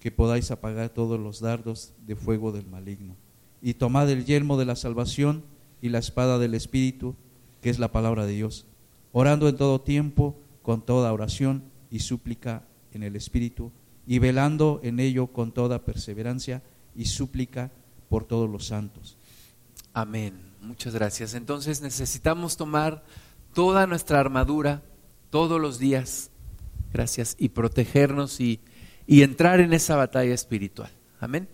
que 0.00 0.10
podáis 0.10 0.50
apagar 0.50 0.88
todos 0.88 1.20
los 1.20 1.40
dardos 1.40 1.92
de 2.06 2.16
fuego 2.16 2.52
del 2.52 2.66
maligno. 2.66 3.16
Y 3.62 3.74
tomad 3.74 4.10
el 4.10 4.24
yelmo 4.24 4.58
de 4.58 4.64
la 4.64 4.74
salvación 4.74 5.44
y 5.82 5.90
la 5.90 5.98
espada 5.98 6.38
del 6.38 6.54
Espíritu, 6.54 7.14
que 7.60 7.68
es 7.68 7.78
la 7.78 7.92
palabra 7.92 8.24
de 8.24 8.32
Dios, 8.32 8.66
orando 9.12 9.48
en 9.48 9.56
todo 9.56 9.82
tiempo 9.82 10.40
con 10.62 10.84
toda 10.84 11.12
oración 11.12 11.64
y 11.90 12.00
súplica 12.00 12.64
en 12.92 13.02
el 13.02 13.14
Espíritu 13.14 13.70
y 14.06 14.18
velando 14.18 14.80
en 14.82 14.98
ello 14.98 15.26
con 15.28 15.52
toda 15.52 15.84
perseverancia 15.84 16.62
y 16.96 17.04
súplica 17.04 17.70
por 18.08 18.24
todos 18.24 18.48
los 18.48 18.66
santos. 18.66 19.18
Amén. 19.92 20.50
Muchas 20.62 20.94
gracias. 20.94 21.34
Entonces 21.34 21.82
necesitamos 21.82 22.56
tomar 22.56 23.04
toda 23.52 23.86
nuestra 23.86 24.20
armadura 24.20 24.82
todos 25.30 25.60
los 25.60 25.78
días, 25.78 26.30
gracias, 26.92 27.36
y 27.38 27.50
protegernos 27.50 28.40
y, 28.40 28.60
y 29.10 29.24
entrar 29.24 29.58
en 29.58 29.72
esa 29.72 29.96
batalla 29.96 30.32
espiritual. 30.32 30.88
Amén. 31.18 31.48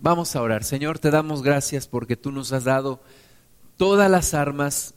Vamos 0.00 0.34
a 0.34 0.42
orar. 0.42 0.64
Señor, 0.64 0.98
te 0.98 1.12
damos 1.12 1.40
gracias 1.40 1.86
porque 1.86 2.16
tú 2.16 2.32
nos 2.32 2.52
has 2.52 2.64
dado 2.64 3.00
todas 3.76 4.10
las 4.10 4.34
armas 4.34 4.94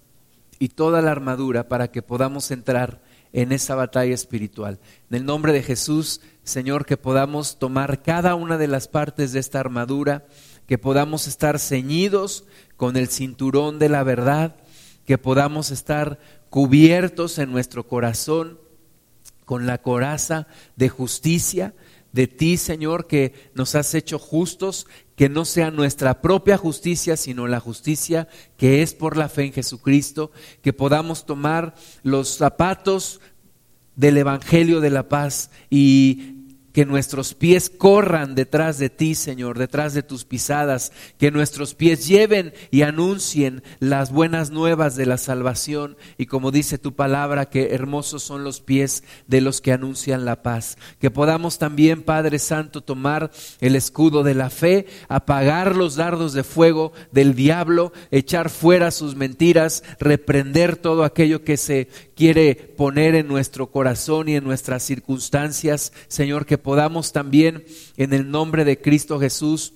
y 0.58 0.70
toda 0.70 1.04
la 1.04 1.12
armadura 1.12 1.68
para 1.68 1.92
que 1.92 2.02
podamos 2.02 2.50
entrar 2.50 3.00
en 3.32 3.52
esa 3.52 3.76
batalla 3.76 4.16
espiritual. 4.16 4.80
En 5.12 5.18
el 5.18 5.26
nombre 5.26 5.54
de 5.54 5.62
Jesús, 5.62 6.20
Señor, 6.44 6.88
que 6.88 6.98
podamos 6.98 7.60
tomar 7.60 8.02
cada 8.02 8.34
una 8.34 8.58
de 8.58 8.68
las 8.68 8.88
partes 8.88 9.34
de 9.34 9.40
esta 9.40 9.60
armadura, 9.60 10.26
que 10.66 10.80
podamos 10.80 11.28
estar 11.28 11.60
ceñidos 11.60 12.44
con 12.76 12.98
el 12.98 13.10
cinturón 13.10 13.78
de 13.78 13.90
la 13.90 14.02
verdad, 14.02 14.56
que 15.06 15.20
podamos 15.20 15.70
estar 15.70 16.18
cubiertos 16.50 17.38
en 17.38 17.52
nuestro 17.52 17.88
corazón 17.88 18.58
con 19.48 19.66
la 19.66 19.78
coraza 19.78 20.46
de 20.76 20.90
justicia, 20.90 21.74
de 22.12 22.28
ti, 22.28 22.58
Señor, 22.58 23.08
que 23.08 23.50
nos 23.56 23.76
has 23.76 23.94
hecho 23.94 24.20
justos, 24.20 24.88
que 25.16 25.30
no 25.30 25.46
sea 25.46 25.72
nuestra 25.72 26.22
propia 26.22 26.58
justicia, 26.58 27.16
sino 27.16 27.48
la 27.48 27.62
justicia 27.62 28.28
que 28.58 28.82
es 28.82 28.94
por 28.94 29.16
la 29.16 29.30
fe 29.30 29.46
en 29.46 29.54
Jesucristo, 29.54 30.32
que 30.62 30.74
podamos 30.74 31.26
tomar 31.26 31.76
los 32.04 32.36
zapatos 32.36 33.22
del 33.96 34.18
Evangelio 34.18 34.82
de 34.82 34.90
la 34.90 35.08
paz 35.08 35.50
y 35.70 36.37
que 36.78 36.86
nuestros 36.86 37.34
pies 37.34 37.72
corran 37.76 38.36
detrás 38.36 38.78
de 38.78 38.92
ti, 38.92 39.16
Señor, 39.16 39.58
detrás 39.58 39.96
de 39.96 40.04
tus 40.04 40.26
pisadas, 40.26 40.92
que 41.18 41.32
nuestros 41.32 41.74
pies 41.74 42.08
lleven 42.08 42.54
y 42.70 42.84
anuncien 42.84 43.64
las 43.80 44.12
buenas 44.12 44.52
nuevas 44.52 44.96
de 44.96 45.08
la 45.08 45.18
salvación 45.18 45.98
y 46.20 46.28
como 46.28 46.52
dice 46.52 46.78
tu 46.78 46.94
palabra, 46.94 47.50
que 47.50 47.74
hermosos 47.74 48.22
son 48.22 48.44
los 48.44 48.62
pies 48.62 49.04
de 49.26 49.42
los 49.42 49.60
que 49.60 49.72
anuncian 49.72 50.24
la 50.24 50.44
paz. 50.44 50.78
Que 51.00 51.10
podamos 51.10 51.58
también, 51.58 52.04
Padre 52.04 52.38
Santo, 52.38 52.82
tomar 52.82 53.32
el 53.60 53.76
escudo 53.76 54.22
de 54.22 54.36
la 54.36 54.52
fe, 54.52 54.86
apagar 55.08 55.76
los 55.76 55.96
dardos 55.96 56.34
de 56.34 56.44
fuego 56.44 56.94
del 57.12 57.34
diablo, 57.34 57.92
echar 58.12 58.52
fuera 58.52 58.92
sus 58.92 59.16
mentiras, 59.16 59.84
reprender 60.00 60.76
todo 60.76 61.04
aquello 61.04 61.44
que 61.44 61.58
se 61.58 61.88
quiere 62.16 62.54
poner 62.54 63.16
en 63.16 63.28
nuestro 63.28 63.72
corazón 63.72 64.30
y 64.30 64.36
en 64.36 64.44
nuestras 64.44 64.84
circunstancias, 64.84 65.92
Señor, 66.08 66.46
que 66.46 66.60
podamos 66.68 67.14
también 67.14 67.64
en 67.96 68.12
el 68.12 68.30
nombre 68.30 68.66
de 68.66 68.82
Cristo 68.82 69.22
Jesús 69.22 69.72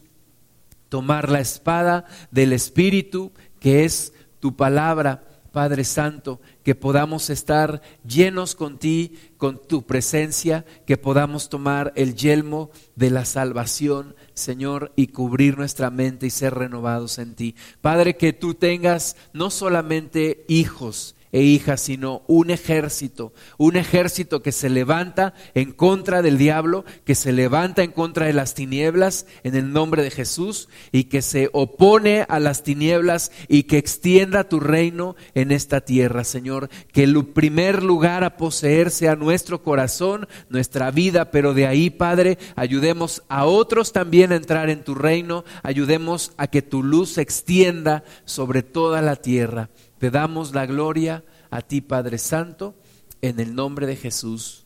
tomar 0.89 1.30
la 1.30 1.39
espada 1.39 2.04
del 2.32 2.52
Espíritu, 2.52 3.32
que 3.62 3.86
es 3.86 4.12
tu 4.42 4.58
palabra, 4.58 5.24
Padre 5.54 5.86
Santo, 5.86 6.42
que 6.64 6.76
podamos 6.76 7.30
estar 7.30 7.82
llenos 8.06 8.56
con 8.56 8.78
ti, 8.78 9.16
con 9.38 9.66
tu 9.66 9.84
presencia, 9.84 10.66
que 10.86 10.98
podamos 10.98 11.48
tomar 11.48 11.94
el 11.96 12.14
yelmo 12.14 12.72
de 12.98 13.10
la 13.10 13.24
salvación, 13.24 14.14
Señor, 14.34 14.92
y 14.98 15.08
cubrir 15.08 15.58
nuestra 15.58 15.92
mente 15.92 16.26
y 16.26 16.30
ser 16.30 16.56
renovados 16.56 17.20
en 17.20 17.36
ti. 17.36 17.56
Padre, 17.80 18.18
que 18.18 18.34
tú 18.34 18.54
tengas 18.54 19.16
no 19.32 19.50
solamente 19.50 20.44
hijos, 20.50 21.16
e 21.32 21.42
hijas, 21.42 21.82
sino 21.82 22.24
un 22.28 22.52
ejército, 22.52 23.34
un 23.58 23.76
ejército 23.76 24.42
que 24.42 24.52
se 24.52 24.70
levanta 24.70 25.34
en 25.54 25.72
contra 25.72 26.22
del 26.22 26.38
diablo, 26.38 26.86
que 27.06 27.16
se 27.16 27.32
levanta 27.32 27.84
en 27.84 27.92
contra 27.92 28.26
de 28.26 28.34
las 28.34 28.54
tinieblas 28.54 29.26
en 29.44 29.56
el 29.56 29.72
nombre 29.72 30.04
de 30.04 30.12
Jesús 30.12 30.70
y 30.92 31.06
que 31.06 31.22
se 31.22 31.50
opone 31.54 32.26
a 32.28 32.40
las 32.40 32.64
tinieblas 32.64 33.32
y 33.48 33.64
que 33.64 33.78
extienda 33.78 34.50
tu 34.50 34.60
reino 34.60 35.16
en 35.34 35.52
esta 35.52 35.82
tierra, 35.82 36.24
Señor. 36.24 36.70
Que 36.92 37.04
el 37.04 37.26
primer 37.26 37.84
lugar 37.84 38.24
a 38.24 38.38
poseer 38.38 38.92
sea 38.92 39.16
nuestro 39.16 39.64
corazón, 39.64 40.28
nuestra 40.50 40.92
vida, 40.92 41.32
pero 41.32 41.54
de 41.54 41.68
ahí, 41.68 41.90
Padre, 41.90 42.38
ayudemos 42.56 43.24
a 43.30 43.46
otros 43.46 43.94
también 43.94 44.32
a 44.32 44.36
entrar 44.36 44.70
en 44.70 44.84
tu 44.84 44.96
reino, 44.96 45.44
ayudemos 45.64 46.34
a 46.38 46.48
que 46.48 46.62
tu 46.62 46.84
luz 46.84 47.14
se 47.14 47.22
extienda 47.22 48.04
sobre 48.26 48.64
toda 48.64 49.02
la 49.02 49.16
tierra. 49.16 49.70
Te 50.02 50.10
damos 50.10 50.56
la 50.56 50.66
gloria 50.66 51.24
a 51.52 51.62
ti, 51.62 51.80
Padre 51.80 52.18
Santo, 52.18 52.74
en 53.22 53.39
el 53.39 53.54
nombre 53.54 53.86
de 53.86 53.95
Jesús. 53.95 54.64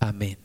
Amén. 0.00 0.43